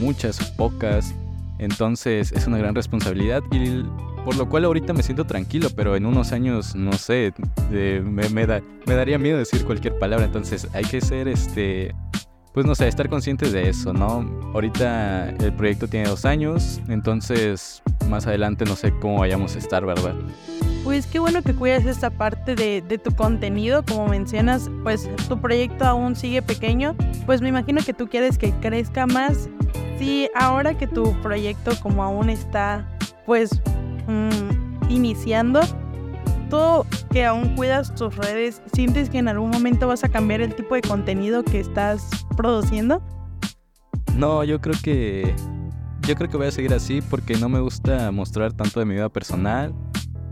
muchas 0.00 0.40
o 0.40 0.56
pocas. 0.56 1.14
Entonces 1.58 2.32
es 2.32 2.46
una 2.46 2.56
gran 2.56 2.74
responsabilidad 2.74 3.42
y 3.52 3.84
por 4.24 4.36
lo 4.36 4.48
cual 4.48 4.64
ahorita 4.64 4.94
me 4.94 5.02
siento 5.02 5.26
tranquilo, 5.26 5.68
pero 5.76 5.94
en 5.94 6.06
unos 6.06 6.32
años, 6.32 6.74
no 6.74 6.94
sé, 6.94 7.34
me, 7.70 8.00
me, 8.30 8.46
me 8.46 8.94
daría 8.94 9.18
miedo 9.18 9.36
decir 9.36 9.62
cualquier 9.66 9.98
palabra. 9.98 10.24
Entonces 10.24 10.68
hay 10.72 10.84
que 10.84 11.02
ser, 11.02 11.28
este, 11.28 11.94
pues 12.54 12.64
no 12.64 12.74
sé, 12.74 12.88
estar 12.88 13.10
conscientes 13.10 13.52
de 13.52 13.68
eso, 13.68 13.92
¿no? 13.92 14.26
Ahorita 14.54 15.28
el 15.28 15.52
proyecto 15.52 15.86
tiene 15.86 16.08
dos 16.08 16.24
años, 16.24 16.80
entonces 16.88 17.82
más 18.08 18.26
adelante 18.26 18.64
no 18.64 18.74
sé 18.74 18.90
cómo 19.00 19.18
vayamos 19.18 19.54
a 19.56 19.58
estar, 19.58 19.84
¿verdad? 19.84 20.14
Pues 20.84 21.06
qué 21.06 21.18
bueno 21.18 21.40
que 21.40 21.54
cuidas 21.54 21.86
esta 21.86 22.10
parte 22.10 22.54
de, 22.54 22.82
tu 23.02 23.10
contenido, 23.16 23.82
como 23.86 24.06
mencionas, 24.06 24.70
pues 24.82 25.08
tu 25.28 25.40
proyecto 25.40 25.86
aún 25.86 26.14
sigue 26.14 26.42
pequeño, 26.42 26.94
pues 27.24 27.40
me 27.40 27.48
imagino 27.48 27.80
que 27.82 27.94
tú 27.94 28.06
quieres 28.06 28.36
que 28.36 28.52
crezca 28.60 29.06
más. 29.06 29.48
Sí, 29.98 30.28
ahora 30.34 30.76
que 30.76 30.86
tu 30.86 31.18
proyecto 31.22 31.72
como 31.82 32.02
aún 32.02 32.28
está 32.28 32.86
pues 33.24 33.62
mm, 34.06 34.90
iniciando, 34.90 35.62
tú 36.50 36.84
que 37.10 37.24
aún 37.24 37.56
cuidas 37.56 37.94
tus 37.94 38.14
redes, 38.16 38.60
¿sientes 38.74 39.08
que 39.08 39.16
en 39.16 39.28
algún 39.28 39.50
momento 39.50 39.88
vas 39.88 40.04
a 40.04 40.10
cambiar 40.10 40.42
el 40.42 40.54
tipo 40.54 40.74
de 40.74 40.82
contenido 40.82 41.44
que 41.44 41.60
estás 41.60 42.06
produciendo? 42.36 43.00
No, 44.16 44.44
yo 44.44 44.60
creo 44.60 44.76
que 44.82 45.34
yo 46.06 46.14
creo 46.14 46.28
que 46.28 46.36
voy 46.36 46.48
a 46.48 46.50
seguir 46.50 46.74
así 46.74 47.00
porque 47.00 47.38
no 47.38 47.48
me 47.48 47.60
gusta 47.60 48.10
mostrar 48.10 48.52
tanto 48.52 48.80
de 48.80 48.84
mi 48.84 48.94
vida 48.94 49.08
personal 49.08 49.72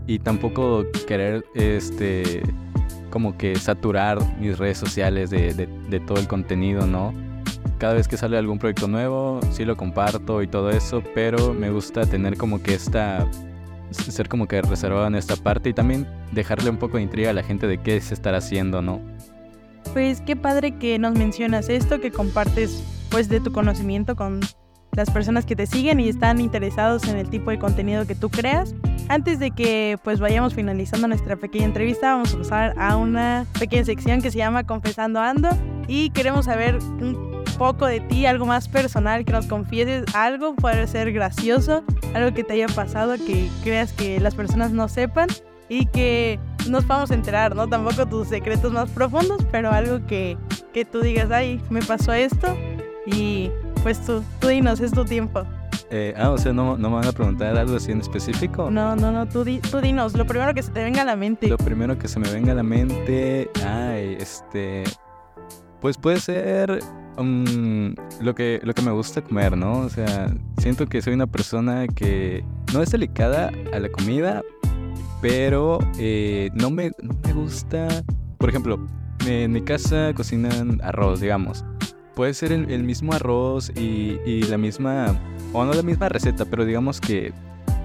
y 0.07 0.19
tampoco 0.19 0.85
querer 1.07 1.45
este 1.55 2.43
como 3.09 3.37
que 3.37 3.55
saturar 3.55 4.17
mis 4.39 4.57
redes 4.57 4.79
sociales 4.79 5.29
de, 5.29 5.53
de, 5.53 5.99
todo 5.99 6.17
el 6.17 6.27
contenido, 6.27 6.87
¿no? 6.87 7.13
Cada 7.77 7.93
vez 7.93 8.07
que 8.07 8.17
sale 8.17 8.39
algún 8.39 8.57
proyecto 8.57 8.87
nuevo, 8.87 9.39
sí 9.51 9.65
lo 9.65 9.77
comparto 9.77 10.41
y 10.41 10.47
todo 10.47 10.71
eso, 10.71 11.03
pero 11.13 11.53
me 11.53 11.69
gusta 11.69 12.07
tener 12.07 12.37
como 12.37 12.63
que 12.63 12.73
esta, 12.73 13.27
ser 13.91 14.27
como 14.29 14.47
que 14.47 14.63
reservado 14.63 15.05
en 15.05 15.13
esta 15.13 15.35
parte 15.35 15.69
y 15.69 15.73
también 15.73 16.07
dejarle 16.31 16.71
un 16.71 16.77
poco 16.77 16.97
de 16.97 17.03
intriga 17.03 17.29
a 17.29 17.33
la 17.33 17.43
gente 17.43 17.67
de 17.67 17.77
qué 17.77 18.01
se 18.01 18.15
estará 18.15 18.39
haciendo, 18.39 18.81
¿no? 18.81 18.99
Pues 19.93 20.21
qué 20.21 20.35
padre 20.35 20.79
que 20.79 20.97
nos 20.97 21.13
mencionas 21.13 21.69
esto, 21.69 22.01
que 22.01 22.11
compartes 22.11 22.83
pues 23.11 23.29
de 23.29 23.41
tu 23.41 23.51
conocimiento 23.51 24.15
con 24.15 24.39
las 24.95 25.09
personas 25.09 25.45
que 25.45 25.55
te 25.55 25.65
siguen 25.65 25.99
y 25.99 26.09
están 26.09 26.39
interesados 26.39 27.07
en 27.07 27.17
el 27.17 27.29
tipo 27.29 27.51
de 27.51 27.59
contenido 27.59 28.05
que 28.05 28.15
tú 28.15 28.29
creas. 28.29 28.75
Antes 29.09 29.39
de 29.39 29.51
que 29.51 29.97
pues 30.03 30.19
vayamos 30.19 30.53
finalizando 30.53 31.07
nuestra 31.07 31.35
pequeña 31.35 31.65
entrevista, 31.65 32.13
vamos 32.13 32.33
a 32.33 32.37
pasar 32.37 32.73
a 32.77 32.95
una 32.95 33.45
pequeña 33.59 33.85
sección 33.85 34.21
que 34.21 34.31
se 34.31 34.37
llama 34.37 34.63
Confesando 34.65 35.19
Ando 35.19 35.49
y 35.87 36.09
queremos 36.11 36.45
saber 36.45 36.77
un 36.77 37.43
poco 37.57 37.85
de 37.85 37.99
ti, 37.99 38.25
algo 38.25 38.45
más 38.45 38.67
personal, 38.67 39.25
que 39.25 39.31
nos 39.31 39.47
confieses 39.47 40.03
algo, 40.15 40.55
puede 40.55 40.87
ser 40.87 41.11
gracioso, 41.11 41.83
algo 42.13 42.33
que 42.33 42.43
te 42.43 42.53
haya 42.53 42.67
pasado, 42.67 43.15
que 43.15 43.49
creas 43.63 43.93
que 43.93 44.19
las 44.19 44.35
personas 44.35 44.71
no 44.71 44.87
sepan 44.87 45.27
y 45.69 45.85
que 45.87 46.39
nos 46.69 46.87
vamos 46.87 47.11
a 47.11 47.13
enterar, 47.13 47.55
¿no? 47.55 47.67
Tampoco 47.67 48.07
tus 48.07 48.27
secretos 48.27 48.71
más 48.71 48.89
profundos, 48.89 49.45
pero 49.51 49.71
algo 49.71 50.05
que, 50.07 50.37
que 50.73 50.85
tú 50.85 51.01
digas, 51.01 51.29
ay, 51.31 51.61
me 51.69 51.81
pasó 51.81 52.13
esto 52.13 52.55
y 53.05 53.51
pues 53.83 54.03
tú, 54.05 54.23
tú 54.39 54.47
dinos, 54.47 54.79
es 54.79 54.93
tu 54.93 55.03
tiempo. 55.03 55.43
Eh, 55.91 56.13
ah, 56.17 56.31
o 56.31 56.37
sea, 56.37 56.53
¿no, 56.53 56.77
¿no 56.77 56.89
me 56.89 56.95
van 56.95 57.07
a 57.07 57.11
preguntar 57.11 57.55
algo 57.55 57.75
así 57.75 57.91
en 57.91 57.99
específico? 57.99 58.71
No, 58.71 58.95
no, 58.95 59.11
no, 59.11 59.27
tú, 59.27 59.45
tú 59.69 59.81
dinos, 59.81 60.17
lo 60.17 60.25
primero 60.25 60.53
que 60.53 60.63
se 60.63 60.71
te 60.71 60.83
venga 60.83 61.01
a 61.03 61.05
la 61.05 61.15
mente. 61.15 61.47
Lo 61.47 61.57
primero 61.57 61.99
que 61.99 62.07
se 62.07 62.19
me 62.19 62.31
venga 62.31 62.53
a 62.53 62.55
la 62.55 62.63
mente, 62.63 63.51
ay, 63.63 64.17
este, 64.19 64.85
pues 65.81 65.97
puede 65.97 66.19
ser 66.19 66.79
um, 67.17 67.93
lo, 68.21 68.33
que, 68.33 68.59
lo 68.63 68.73
que 68.73 68.81
me 68.81 68.91
gusta 68.91 69.21
comer, 69.21 69.55
¿no? 69.57 69.79
O 69.79 69.89
sea, 69.89 70.33
siento 70.57 70.87
que 70.87 71.01
soy 71.01 71.13
una 71.13 71.27
persona 71.27 71.85
que 71.87 72.43
no 72.73 72.81
es 72.81 72.89
delicada 72.89 73.51
a 73.73 73.79
la 73.79 73.89
comida, 73.89 74.41
pero 75.21 75.77
eh, 75.99 76.49
no, 76.53 76.71
me, 76.71 76.91
no 77.01 77.13
me 77.23 77.33
gusta, 77.33 77.87
por 78.39 78.49
ejemplo, 78.49 78.79
en 79.27 79.51
mi 79.51 79.61
casa 79.61 80.13
cocinan 80.15 80.81
arroz, 80.81 81.19
digamos 81.19 81.63
puede 82.15 82.33
ser 82.33 82.51
el, 82.51 82.83
mismo 82.83 83.13
arroz 83.13 83.71
y, 83.75 84.43
la 84.43 84.57
misma, 84.57 85.19
o 85.51 85.65
no 85.65 85.73
la 85.73 85.81
misma 85.81 86.09
receta, 86.09 86.45
pero 86.45 86.65
digamos 86.65 87.01
que 87.01 87.33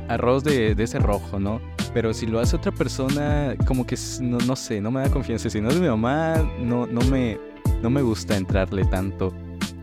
arroz 0.09 0.45
de, 0.45 0.73
ese 0.73 0.99
rojo, 0.99 1.39
¿no? 1.39 1.61
Pero 1.95 2.13
si 2.13 2.27
lo 2.27 2.41
hace 2.41 2.57
otra 2.57 2.73
persona, 2.73 3.55
como 3.67 3.87
que 3.87 3.97
no, 4.21 4.39
no, 4.39 4.57
sé, 4.57 4.81
no 4.81 4.91
me 4.91 5.01
da 5.01 5.11
confianza. 5.11 5.49
Si 5.49 5.61
no 5.61 5.71
es 5.71 5.81
mi 5.81 5.89
mamá, 5.89 6.37
no, 6.61 6.87
no, 6.87 7.01
me, 7.03 7.39
no 7.83 7.91
me 7.91 8.03
gusta 8.03 8.37
entrarle 8.37 8.85
tanto. 8.85 9.33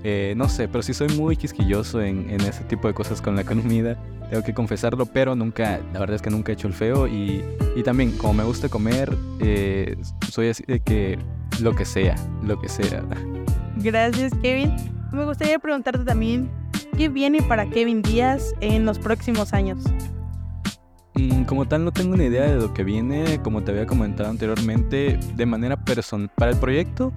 Eh, 0.03 0.35
no 0.37 0.47
sé, 0.47 0.67
pero 0.67 0.83
sí 0.83 0.93
soy 0.93 1.07
muy 1.09 1.35
quisquilloso 1.35 1.99
en, 1.99 2.29
ese 2.41 2.63
tipo 2.65 2.87
de 2.87 2.93
cosas 2.93 3.21
con 3.21 3.35
la 3.35 3.43
comida. 3.43 3.97
Tengo 4.29 4.43
que 4.43 4.53
confesarlo, 4.53 5.07
pero 5.07 5.35
nunca, 5.35 5.79
la 5.93 5.99
verdad 5.99 6.15
es 6.15 6.21
que 6.21 6.29
nunca 6.29 6.51
he 6.51 6.53
hecho 6.53 6.67
el 6.67 6.73
feo. 6.73 7.07
Y, 7.07 7.43
también, 7.83 8.11
como 8.11 8.35
me 8.35 8.43
gusta 8.43 8.69
comer, 8.69 9.15
eh, 9.39 9.97
soy 10.29 10.49
así 10.49 10.63
de 10.67 10.79
que 10.79 11.17
lo 11.59 11.75
que 11.75 11.85
sea, 11.85 12.15
lo 12.43 12.59
que 12.61 12.69
sea. 12.69 13.03
Gracias, 13.85 14.33
Kevin. 14.41 14.75
Me 15.11 15.25
gustaría 15.25 15.59
preguntarte 15.59 16.03
también, 16.03 16.49
¿qué 16.97 17.07
viene 17.07 17.43
para 17.43 17.69
Kevin 17.69 18.01
Díaz 18.01 18.55
en 18.59 18.83
los 18.83 18.97
próximos 18.97 19.53
años? 19.53 19.83
Mm, 21.13 21.43
como 21.43 21.67
tal, 21.67 21.85
no 21.85 21.91
tengo 21.91 22.15
una 22.15 22.23
idea 22.23 22.45
de 22.45 22.55
lo 22.55 22.73
que 22.73 22.83
viene, 22.83 23.39
como 23.43 23.63
te 23.63 23.69
había 23.69 23.85
comentado 23.85 24.31
anteriormente, 24.31 25.19
de 25.35 25.45
manera 25.45 25.77
personal. 25.77 26.31
Para 26.35 26.49
el 26.49 26.57
proyecto, 26.57 27.13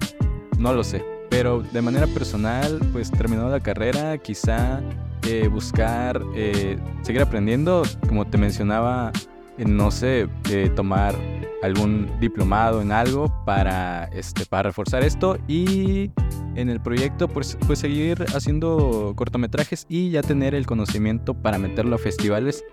no 0.59 0.71
lo 0.71 0.83
sé, 0.83 1.03
pero 1.31 1.63
de 1.63 1.81
manera 1.81 2.05
personal, 2.05 2.79
pues 2.91 3.09
terminado 3.09 3.49
la 3.49 3.61
carrera, 3.61 4.19
quizá 4.19 4.79
eh, 5.23 5.47
buscar, 5.47 6.21
eh, 6.35 6.77
seguir 7.01 7.23
aprendiendo, 7.23 7.81
como 8.07 8.27
te 8.27 8.37
mencionaba, 8.37 9.11
no 9.57 9.89
sé, 9.89 10.29
eh, 10.51 10.71
tomar 10.75 11.15
algún 11.63 12.11
diplomado 12.19 12.79
en 12.83 12.91
algo 12.91 13.33
para, 13.43 14.05
este, 14.13 14.45
para 14.45 14.69
reforzar 14.69 15.03
esto 15.03 15.39
y 15.47 16.11
en 16.59 16.69
el 16.69 16.79
proyecto 16.81 17.27
pues, 17.27 17.57
pues 17.65 17.79
seguir 17.79 18.25
haciendo 18.35 19.13
cortometrajes 19.15 19.85
y 19.89 20.09
ya 20.09 20.21
tener 20.21 20.55
el 20.55 20.65
conocimiento 20.65 21.33
para 21.33 21.57
meterlo 21.57 21.95
a 21.95 21.99
festivales 21.99 22.63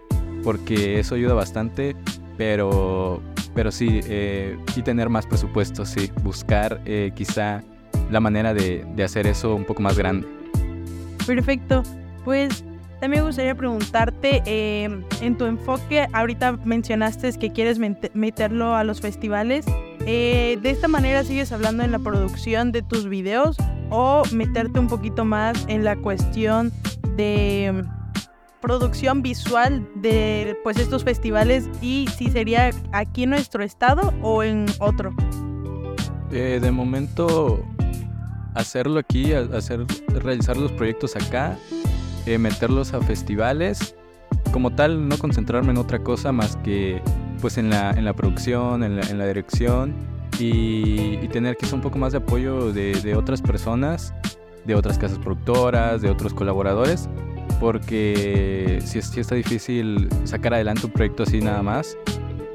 porque 0.42 0.98
eso 0.98 1.14
ayuda 1.14 1.34
bastante 1.34 1.96
pero 2.36 3.22
pero 3.54 3.70
sí 3.70 4.00
eh, 4.04 4.58
y 4.74 4.82
tener 4.82 5.08
más 5.08 5.26
presupuesto 5.26 5.86
sí 5.86 6.10
buscar 6.22 6.80
eh, 6.84 7.12
quizá 7.14 7.62
la 8.10 8.20
manera 8.20 8.54
de, 8.54 8.84
de 8.94 9.04
hacer 9.04 9.26
eso 9.26 9.54
un 9.54 9.64
poco 9.64 9.82
más 9.82 9.96
grande 9.96 10.26
perfecto 11.26 11.82
pues 12.24 12.64
también 13.00 13.22
me 13.22 13.26
gustaría 13.28 13.54
preguntarte, 13.54 14.42
em, 14.46 15.04
en 15.20 15.36
tu 15.36 15.44
enfoque, 15.44 16.06
ahorita 16.12 16.52
mencionaste 16.64 17.30
que 17.38 17.52
quieres 17.52 17.78
meterlo 17.78 18.74
a 18.74 18.84
los 18.84 19.02
festivales. 19.02 19.66
Eh, 20.06 20.58
¿De 20.62 20.70
esta 20.70 20.88
manera 20.88 21.22
sigues 21.22 21.52
hablando 21.52 21.84
en 21.84 21.92
la 21.92 21.98
producción 21.98 22.72
de 22.72 22.82
tus 22.82 23.06
videos 23.08 23.58
o 23.90 24.22
meterte 24.32 24.78
un 24.78 24.88
poquito 24.88 25.24
más 25.24 25.64
en 25.68 25.84
la 25.84 25.96
cuestión 25.96 26.72
de 27.16 27.66
em, 27.66 27.86
producción 28.60 29.22
visual 29.22 29.88
de 29.96 30.56
pues 30.64 30.78
estos 30.78 31.04
festivales 31.04 31.68
y 31.80 32.06
si 32.16 32.30
sería 32.30 32.70
aquí 32.92 33.24
en 33.24 33.30
nuestro 33.30 33.62
estado 33.62 34.12
o 34.22 34.42
en 34.42 34.66
otro? 34.80 35.14
Eh, 36.32 36.58
de 36.60 36.70
momento 36.70 37.64
hacerlo 38.54 38.98
aquí, 38.98 39.32
hacer 39.32 39.86
realizar 40.08 40.56
los 40.56 40.72
proyectos 40.72 41.14
acá 41.14 41.56
eh, 42.26 42.38
meterlos 42.38 42.92
a 42.92 43.00
festivales. 43.00 43.94
Como 44.52 44.74
tal, 44.74 45.08
no 45.08 45.18
concentrarme 45.18 45.70
en 45.70 45.76
otra 45.76 46.02
cosa 46.02 46.32
más 46.32 46.56
que 46.56 47.00
pues 47.40 47.58
en 47.58 47.70
la, 47.70 47.90
en 47.90 48.04
la 48.04 48.14
producción, 48.14 48.82
en 48.82 48.96
la, 48.96 49.02
en 49.08 49.18
la 49.18 49.26
dirección 49.26 50.15
y, 50.38 51.26
tener 51.28 51.56
quizá 51.56 51.74
un 51.76 51.82
poco 51.82 51.98
más 51.98 52.12
de 52.12 52.18
apoyo 52.18 52.72
de, 52.72 52.92
de, 53.02 53.14
otras 53.14 53.42
personas, 53.42 54.14
de 54.64 54.74
otras 54.74 54.96
casas 54.98 55.18
productoras, 55.18 56.00
de 56.00 56.08
otros 56.10 56.32
colaboradores, 56.32 57.08
porque 57.60 58.78
sí, 58.84 59.02
sí 59.02 59.20
está 59.20 59.34
difícil 59.34 60.08
sacar 60.24 60.54
adelante 60.54 60.86
un 60.86 60.92
proyecto 60.92 61.22
así 61.24 61.40
nada 61.40 61.62
más. 61.62 61.96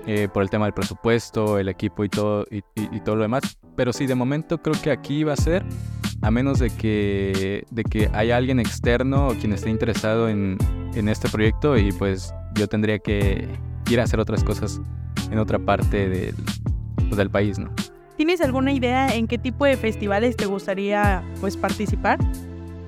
eh, 0.07 0.27
por 0.33 0.41
el 0.41 0.49
tema 0.49 0.65
del 0.65 0.73
presupuesto, 0.73 1.59
el 1.59 1.69
equipo 1.69 2.03
y 2.03 2.09
todo, 2.09 2.47
y, 2.49 2.57
y- 2.75 2.89
y 2.97 2.99
todo 3.01 3.15
lo 3.17 3.21
demás. 3.21 3.43
Pero 3.75 3.93
sí, 3.93 4.07
de 4.07 4.15
momento 4.15 4.57
creo 4.59 4.75
que 4.81 4.89
aquí 4.89 5.23
va 5.23 5.33
a 5.33 5.37
ser, 5.37 5.63
a 6.23 6.31
menos 6.31 6.57
de 6.57 6.71
que, 6.71 7.65
de 7.69 7.83
que 7.83 8.09
haya 8.13 8.35
alguien 8.35 8.59
externo 8.59 9.27
o 9.27 9.35
quien 9.35 9.53
esté 9.53 9.69
interesado 9.69 10.27
en, 10.27 10.57
en 10.95 11.07
este 11.07 11.29
proyecto 11.29 11.77
y 11.77 11.91
pues 11.91 12.33
yo 12.55 12.67
tendría 12.67 12.97
que 12.97 13.47
ir 13.91 13.99
a 13.99 14.03
hacer 14.05 14.19
otras 14.19 14.43
cosas 14.43 14.81
en 15.31 15.37
otra 15.37 15.59
parte 15.59 16.09
del, 16.09 16.35
pues, 17.11 17.17
del 17.17 17.29
país, 17.29 17.59
¿no? 17.59 17.69
¿Tienes 18.15 18.39
alguna 18.39 18.71
idea 18.71 19.13
en 19.13 19.27
qué 19.27 19.37
tipo 19.37 19.65
de 19.65 19.75
festivales 19.75 20.37
te 20.37 20.45
gustaría 20.45 21.23
pues 21.41 21.57
participar? 21.57 22.17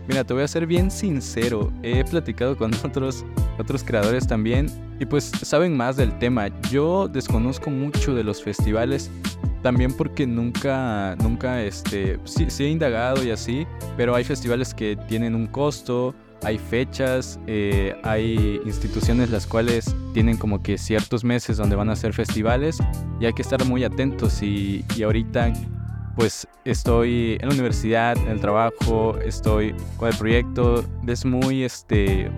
Mira, 0.07 0.23
te 0.23 0.33
voy 0.33 0.43
a 0.43 0.47
ser 0.47 0.65
bien 0.65 0.89
sincero. 0.89 1.73
He 1.81 2.05
platicado 2.05 2.57
con 2.57 2.71
otros, 2.85 3.25
otros 3.59 3.83
creadores 3.83 4.25
también 4.25 4.67
y 4.99 5.05
pues 5.05 5.25
saben 5.25 5.75
más 5.75 5.97
del 5.97 6.17
tema. 6.19 6.47
Yo 6.69 7.09
desconozco 7.09 7.69
mucho 7.69 8.15
de 8.15 8.23
los 8.23 8.41
festivales 8.41 9.11
también 9.61 9.91
porque 9.91 10.25
nunca, 10.25 11.17
nunca, 11.21 11.61
este, 11.61 12.17
sí, 12.23 12.45
sí 12.49 12.63
he 12.63 12.69
indagado 12.69 13.23
y 13.25 13.31
así, 13.31 13.67
pero 13.97 14.15
hay 14.15 14.23
festivales 14.23 14.73
que 14.73 14.95
tienen 15.07 15.35
un 15.35 15.47
costo, 15.47 16.15
hay 16.45 16.57
fechas, 16.57 17.39
eh, 17.47 17.95
hay 18.03 18.61
instituciones 18.65 19.29
las 19.29 19.47
cuales 19.47 19.95
tienen 20.13 20.37
como 20.37 20.61
que 20.61 20.77
ciertos 20.77 21.23
meses 21.23 21.57
donde 21.57 21.75
van 21.75 21.89
a 21.89 21.93
hacer 21.93 22.13
festivales 22.13 22.77
y 23.19 23.25
hay 23.25 23.33
que 23.33 23.41
estar 23.41 23.63
muy 23.65 23.83
atentos. 23.83 24.41
Y, 24.41 24.85
y 24.95 25.03
ahorita 25.03 25.53
pues 26.15 26.47
estoy 26.63 27.37
en 27.41 27.49
la 27.49 27.53
universidad, 27.53 28.17
en 28.17 28.29
el 28.29 28.39
trabajo, 28.39 29.17
estoy 29.19 29.75
con 29.97 30.09
el 30.09 30.17
proyecto, 30.17 30.85
es 31.07 31.25
muy, 31.25 31.63
este, 31.63 32.31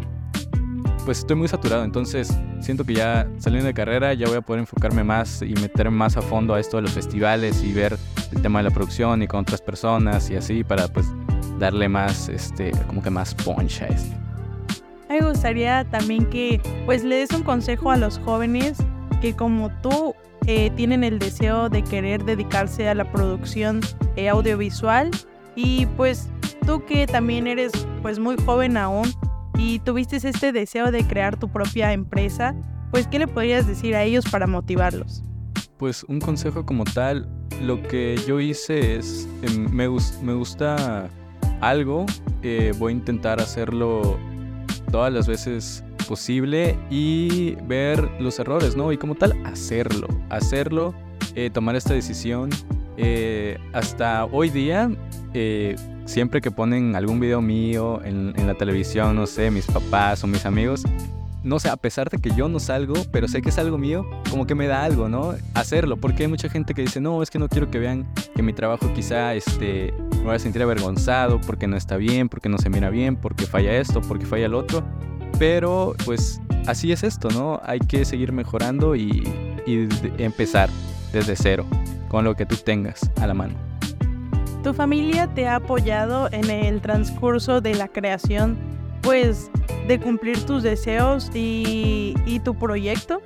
pues 1.04 1.20
estoy 1.20 1.36
muy 1.36 1.48
saturado, 1.48 1.84
entonces 1.84 2.34
siento 2.62 2.86
que 2.86 2.94
ya 2.94 3.30
saliendo 3.38 3.68
de 3.68 3.74
carrera 3.74 4.14
ya 4.14 4.28
voy 4.28 4.38
a 4.38 4.42
poder 4.42 4.62
enfocarme 4.62 5.04
más 5.04 5.42
y 5.42 5.54
meterme 5.56 5.96
más 5.96 6.16
a 6.18 6.22
fondo 6.22 6.54
a 6.54 6.60
esto 6.60 6.78
de 6.78 6.84
los 6.84 6.92
festivales 6.92 7.64
y 7.64 7.74
ver 7.74 7.98
el 8.32 8.42
tema 8.42 8.60
de 8.60 8.64
la 8.64 8.72
producción 8.72 9.22
y 9.22 9.28
con 9.28 9.42
otras 9.42 9.62
personas 9.62 10.30
y 10.30 10.36
así 10.36 10.64
para 10.64 10.88
pues 10.88 11.06
darle 11.60 11.90
más, 11.90 12.30
este, 12.30 12.72
como 12.88 13.02
que 13.02 13.10
más 13.10 13.34
punch 13.36 13.82
a 13.82 13.88
esto. 13.88 14.16
A 15.10 15.14
mí 15.14 15.20
Me 15.20 15.28
gustaría 15.28 15.84
también 15.86 16.26
que 16.26 16.62
pues 16.86 17.04
le 17.04 17.16
des 17.16 17.32
un 17.32 17.44
consejo 17.44 17.92
a 17.92 17.98
los 17.98 18.20
jóvenes 18.20 18.78
que 19.22 19.36
como 19.36 19.70
tú 19.82 20.16
eh, 20.48 20.72
tienen 20.76 21.04
el 21.04 21.20
deseo 21.20 21.70
de 21.70 21.84
querer 21.84 22.24
dedicarse 22.24 22.88
a 22.90 22.96
la 22.96 23.12
producción 23.12 23.82
eh, 24.16 24.30
audiovisual 24.30 25.10
y 25.56 25.86
pues 25.98 26.30
tú 26.66 26.86
que 26.86 27.08
también 27.08 27.48
eres 27.48 27.72
pues 28.02 28.20
muy 28.20 28.36
joven 28.38 28.78
aún 28.78 29.12
y 29.58 29.80
tuviste 29.80 30.18
este 30.18 30.52
deseo 30.52 30.92
de 30.92 31.06
crear 31.06 31.38
tu 31.38 31.48
propia 31.50 31.94
empresa, 31.94 32.56
pues 32.92 33.08
¿qué 33.08 33.20
le 33.20 33.28
podrías 33.28 33.68
decir 33.68 33.96
a 33.96 34.04
ellos 34.04 34.26
para 34.30 34.48
motivarlos? 34.48 35.24
Pues 35.78 36.04
un 36.04 36.20
consejo 36.20 36.66
como 36.66 36.84
tal, 36.84 37.30
lo 37.62 37.82
que 37.82 38.20
yo 38.28 38.40
hice 38.40 38.98
es, 38.98 39.28
em, 39.42 39.70
me, 39.72 39.88
me 40.22 40.34
gusta 40.34 41.10
algo, 41.70 42.06
eh, 42.44 42.74
voy 42.78 42.94
a 42.94 42.96
intentar 42.96 43.40
hacerlo 43.40 44.18
todas 44.92 45.12
las 45.12 45.28
veces 45.28 45.84
posible 46.08 46.78
y 46.90 47.56
ver 47.68 48.08
los 48.20 48.38
errores, 48.40 48.76
¿no? 48.76 48.92
Y 48.92 48.98
como 48.98 49.16
tal, 49.16 49.34
hacerlo, 49.46 50.08
hacerlo, 50.30 50.94
eh, 51.36 51.50
tomar 51.52 51.76
esta 51.76 51.94
decisión. 51.94 52.50
Eh, 52.98 53.58
hasta 53.74 54.26
hoy 54.26 54.50
día, 54.50 54.90
siempre 56.06 56.40
que 56.40 56.52
ponen 56.52 56.96
algún 56.96 57.20
video 57.20 57.42
mío 57.42 58.02
en, 58.06 58.34
en 58.38 58.48
la 58.48 58.54
televisión, 58.54 59.16
no 59.16 59.26
sé, 59.28 59.52
mis 59.52 59.66
papás 59.66 60.24
o 60.24 60.28
mis 60.28 60.46
amigos, 60.46 60.86
no 61.46 61.60
sé, 61.60 61.70
a 61.70 61.78
pesar 61.78 62.10
de 62.10 62.18
que 62.18 62.32
yo 62.36 62.50
no 62.50 62.60
salgo, 62.60 62.96
pero 63.12 63.28
sé 63.28 63.42
que 63.42 63.50
es 63.50 63.60
algo 63.60 63.78
mío, 63.78 64.04
como 64.32 64.48
que 64.48 64.56
me 64.56 64.66
da 64.66 64.84
algo, 64.84 65.10
¿no? 65.10 65.36
Hacerlo, 65.54 65.96
porque 65.96 66.24
hay 66.24 66.28
mucha 66.28 66.50
gente 66.50 66.74
que 66.74 66.82
dice, 66.82 67.00
no, 67.00 67.22
es 67.22 67.30
que 67.30 67.38
no 67.38 67.48
quiero 67.48 67.70
que 67.70 67.78
vean 67.78 68.08
que 68.36 68.42
mi 68.42 68.52
trabajo 68.52 68.92
quizá, 68.94 69.36
este, 69.36 69.94
me 70.26 70.32
voy 70.32 70.36
a 70.38 70.40
sentir 70.40 70.62
avergonzado 70.64 71.40
porque 71.40 71.68
no 71.68 71.78
está 71.78 71.98
bien, 71.98 72.30
porque 72.30 72.50
no 72.50 72.58
se 72.58 72.70
mira 72.70 72.90
bien, 72.90 73.16
porque 73.16 73.46
falla 73.46 73.74
esto, 73.78 74.02
porque 74.02 74.26
falla 74.26 74.48
lo 74.48 74.58
otro. 74.60 74.84
Pero, 75.38 75.94
pues, 76.06 76.42
así 76.66 76.92
es 76.92 77.04
esto, 77.04 77.30
¿no? 77.30 77.60
Hay 77.64 77.80
que 77.80 78.06
seguir 78.06 78.32
mejorando 78.32 78.96
y, 78.96 79.24
y 79.68 79.88
empezar 80.18 80.70
desde 81.14 81.36
cero, 81.36 81.66
con 82.08 82.24
lo 82.26 82.36
que 82.36 82.46
tú 82.46 82.56
tengas 82.56 83.02
a 83.22 83.28
la 83.28 83.34
mano. 83.36 83.54
¿Tu 84.64 84.74
familia 84.74 85.28
te 85.28 85.48
ha 85.48 85.58
apoyado 85.58 86.28
en 86.32 86.50
el 86.50 86.82
transcurso 86.82 87.62
de 87.62 87.76
la 87.76 87.88
creación, 87.88 88.58
pues, 89.04 89.52
de 89.88 90.00
cumplir 90.00 90.44
tus 90.46 90.64
deseos 90.64 91.30
y, 91.36 92.16
y 92.26 92.40
tu 92.40 92.56
proyecto? 92.56 93.22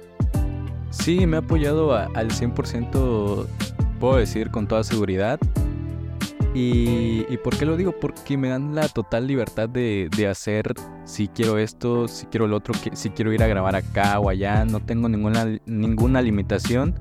Sí, 0.89 1.25
me 1.25 1.37
ha 1.37 1.39
apoyado 1.39 1.93
a- 1.95 2.09
al 2.15 2.29
100%, 2.31 3.45
puedo 4.01 4.17
decir 4.17 4.49
con 4.51 4.67
toda 4.67 4.83
seguridad. 4.83 5.39
Y, 6.53 7.25
¿y 7.29 7.37
por 7.37 7.55
qué 7.57 7.65
lo 7.65 7.77
digo? 7.77 7.91
Porque 7.91 8.35
me 8.37 8.49
dan 8.49 8.73
la 8.73 8.87
total 8.89 9.27
libertad 9.27 9.69
de, 9.69 10.09
de 10.15 10.27
hacer 10.27 10.73
si 11.05 11.27
quiero 11.27 11.59
esto, 11.59 12.07
si 12.07 12.25
quiero 12.25 12.47
lo 12.47 12.57
otro, 12.57 12.73
que- 12.81 12.95
si 12.95 13.11
quiero 13.11 13.31
ir 13.33 13.43
a 13.43 13.47
grabar 13.47 13.75
acá 13.75 14.19
o 14.19 14.29
allá. 14.29 14.65
No 14.65 14.79
tengo 14.79 15.07
ninguna, 15.09 15.59
ninguna 15.65 16.21
limitación. 16.21 16.95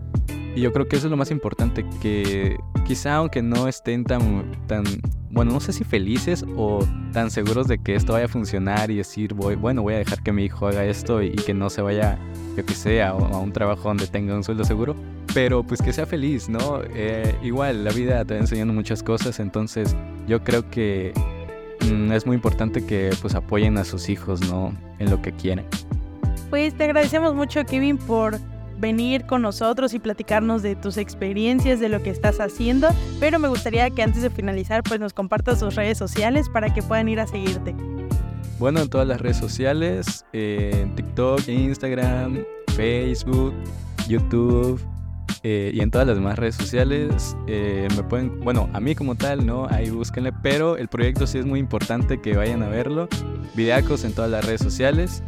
Y 0.54 0.60
yo 0.60 0.72
creo 0.72 0.86
que 0.88 0.96
eso 0.96 1.06
es 1.06 1.10
lo 1.10 1.16
más 1.16 1.30
importante, 1.30 1.86
que 2.00 2.58
quizá 2.84 3.16
aunque 3.16 3.42
no 3.42 3.68
estén 3.68 4.02
tan, 4.04 4.50
tan, 4.66 4.82
bueno, 5.30 5.52
no 5.52 5.60
sé 5.60 5.72
si 5.72 5.84
felices 5.84 6.44
o 6.56 6.80
tan 7.12 7.30
seguros 7.30 7.68
de 7.68 7.78
que 7.78 7.94
esto 7.94 8.14
vaya 8.14 8.24
a 8.24 8.28
funcionar 8.28 8.90
y 8.90 8.96
decir, 8.96 9.34
voy, 9.34 9.54
bueno, 9.54 9.82
voy 9.82 9.94
a 9.94 9.98
dejar 9.98 10.22
que 10.22 10.32
mi 10.32 10.44
hijo 10.44 10.66
haga 10.66 10.84
esto 10.84 11.22
y, 11.22 11.30
que 11.32 11.54
no 11.54 11.70
se 11.70 11.82
vaya 11.82 12.18
yo 12.56 12.64
que 12.66 12.74
sé, 12.74 13.02
a 13.02 13.14
un 13.14 13.52
trabajo 13.52 13.88
donde 13.88 14.08
tenga 14.08 14.34
un 14.34 14.42
sueldo 14.42 14.64
seguro, 14.64 14.96
pero 15.38 15.62
pues 15.62 15.80
que 15.80 15.92
sea 15.92 16.04
feliz, 16.04 16.48
¿no? 16.48 16.80
Eh, 16.96 17.32
igual, 17.44 17.84
la 17.84 17.92
vida 17.92 18.24
te 18.24 18.34
va 18.34 18.40
enseñando 18.40 18.74
muchas 18.74 19.04
cosas, 19.04 19.38
entonces 19.38 19.94
yo 20.26 20.42
creo 20.42 20.68
que 20.68 21.12
mm, 21.88 22.10
es 22.10 22.26
muy 22.26 22.34
importante 22.34 22.84
que 22.84 23.10
pues 23.22 23.36
apoyen 23.36 23.78
a 23.78 23.84
sus 23.84 24.08
hijos, 24.08 24.40
¿no? 24.50 24.74
En 24.98 25.10
lo 25.10 25.22
que 25.22 25.30
quieren. 25.30 25.64
Pues 26.50 26.76
te 26.76 26.82
agradecemos 26.82 27.36
mucho, 27.36 27.64
Kevin, 27.66 27.98
por 27.98 28.40
venir 28.80 29.26
con 29.26 29.42
nosotros 29.42 29.94
y 29.94 30.00
platicarnos 30.00 30.62
de 30.62 30.74
tus 30.74 30.96
experiencias, 30.96 31.78
de 31.78 31.88
lo 31.88 32.02
que 32.02 32.10
estás 32.10 32.40
haciendo, 32.40 32.88
pero 33.20 33.38
me 33.38 33.46
gustaría 33.46 33.88
que 33.90 34.02
antes 34.02 34.22
de 34.22 34.30
finalizar, 34.30 34.82
pues 34.82 34.98
nos 34.98 35.12
compartas 35.12 35.60
tus 35.60 35.76
redes 35.76 35.98
sociales 35.98 36.48
para 36.48 36.74
que 36.74 36.82
puedan 36.82 37.08
ir 37.08 37.20
a 37.20 37.28
seguirte. 37.28 37.76
Bueno, 38.58 38.80
en 38.80 38.88
todas 38.88 39.06
las 39.06 39.20
redes 39.20 39.36
sociales, 39.36 40.24
eh, 40.32 40.72
en 40.82 40.96
TikTok, 40.96 41.46
Instagram, 41.46 42.42
Facebook, 42.74 43.54
YouTube 44.08 44.80
eh, 45.42 45.70
y 45.72 45.80
en 45.80 45.90
todas 45.90 46.06
las 46.06 46.16
demás 46.16 46.38
redes 46.38 46.56
sociales 46.56 47.36
eh, 47.46 47.88
me 47.96 48.02
pueden, 48.02 48.40
bueno, 48.40 48.68
a 48.72 48.80
mí 48.80 48.94
como 48.94 49.14
tal, 49.14 49.46
¿no? 49.46 49.66
Ahí 49.70 49.90
búsquenle, 49.90 50.32
pero 50.42 50.76
el 50.76 50.88
proyecto 50.88 51.26
sí 51.26 51.38
es 51.38 51.46
muy 51.46 51.60
importante 51.60 52.20
que 52.20 52.36
vayan 52.36 52.62
a 52.62 52.68
verlo. 52.68 53.08
Videacos 53.54 54.04
en 54.04 54.12
todas 54.12 54.30
las 54.30 54.44
redes 54.44 54.60
sociales, 54.60 55.22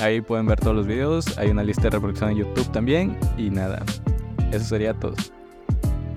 ahí 0.00 0.20
pueden 0.20 0.46
ver 0.46 0.58
todos 0.60 0.76
los 0.76 0.86
videos, 0.86 1.38
hay 1.38 1.50
una 1.50 1.62
lista 1.62 1.82
de 1.82 1.90
reproducción 1.90 2.30
en 2.30 2.38
YouTube 2.38 2.70
también 2.72 3.16
y 3.36 3.50
nada, 3.50 3.82
eso 4.50 4.64
sería 4.64 4.94
todo. 4.94 5.14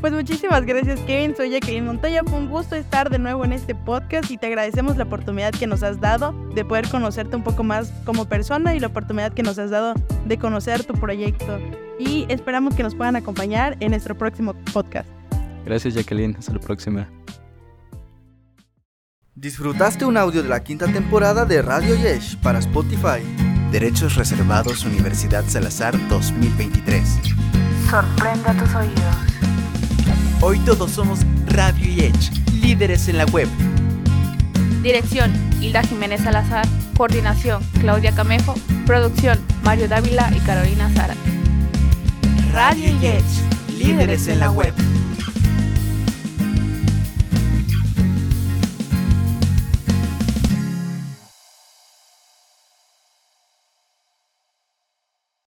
Pues 0.01 0.13
muchísimas 0.13 0.63
gracias, 0.65 0.99
Kevin. 1.01 1.36
Soy 1.36 1.49
Jacqueline 1.49 1.86
Montoya. 1.86 2.23
Fue 2.23 2.38
un 2.38 2.47
gusto 2.47 2.75
estar 2.75 3.10
de 3.10 3.17
nuevo 3.17 3.43
en 3.43 3.53
este 3.53 3.73
podcast 3.73 4.29
y 4.29 4.38
te 4.38 4.45
agradecemos 4.45 4.97
la 4.97 5.05
oportunidad 5.05 5.51
que 5.51 5.65
nos 5.65 5.81
has 5.81 5.99
dado 5.99 6.31
de 6.53 6.63
poder 6.63 6.88
conocerte 6.89 7.36
un 7.36 7.43
poco 7.43 7.63
más 7.63 7.91
como 8.05 8.25
persona 8.25 8.75
y 8.75 8.79
la 8.79 8.86
oportunidad 8.86 9.34
que 9.34 9.41
nos 9.41 9.58
has 9.58 9.71
dado 9.71 9.95
de 10.25 10.38
conocer 10.38 10.84
tu 10.84 10.93
proyecto. 10.93 11.58
Y 11.99 12.25
esperamos 12.29 12.75
que 12.75 12.84
nos 12.84 12.95
puedan 12.95 13.15
acompañar 13.15 13.77
en 13.79 13.91
nuestro 13.91 14.17
próximo 14.17 14.53
podcast. 14.73 15.10
Gracias 15.65 15.93
Jacqueline, 15.93 16.36
hasta 16.38 16.53
la 16.53 16.60
próxima. 16.60 17.10
Disfrutaste 19.34 20.05
un 20.05 20.15
audio 20.15 20.43
de 20.43 20.49
la 20.49 20.63
quinta 20.63 20.88
temporada 20.88 21.45
de 21.45 21.62
Radio 21.62 21.95
Yesh 21.95 22.38
para 22.38 22.60
Spotify. 22.60 23.21
Derechos 23.71 24.15
reservados 24.15 24.86
Universidad 24.86 25.43
Salazar 25.47 25.93
2023. 26.08 27.19
Sorprende 27.89 28.49
a 28.49 28.53
tus 28.53 28.73
oídos. 28.75 29.15
Hoy 30.41 30.60
todos 30.60 30.91
somos 30.91 31.19
Radio 31.47 31.86
Yesh, 31.86 32.31
líderes 32.62 33.10
en 33.10 33.17
la 33.17 33.25
web. 33.25 33.49
Dirección, 34.81 35.34
Hilda 35.60 35.84
Jiménez 35.84 36.21
Salazar. 36.21 36.65
Coordinación, 36.95 37.62
Claudia 37.81 38.13
Camejo. 38.13 38.53
Producción, 38.86 39.38
Mario 39.63 39.89
Dávila 39.89 40.31
y 40.34 40.39
Carolina 40.39 40.89
Zara. 40.93 41.15
Radio 42.55 42.87
Yech, 43.01 43.25
líderes 43.77 44.29
en 44.29 44.39
la 44.39 44.49
web. 44.49 44.73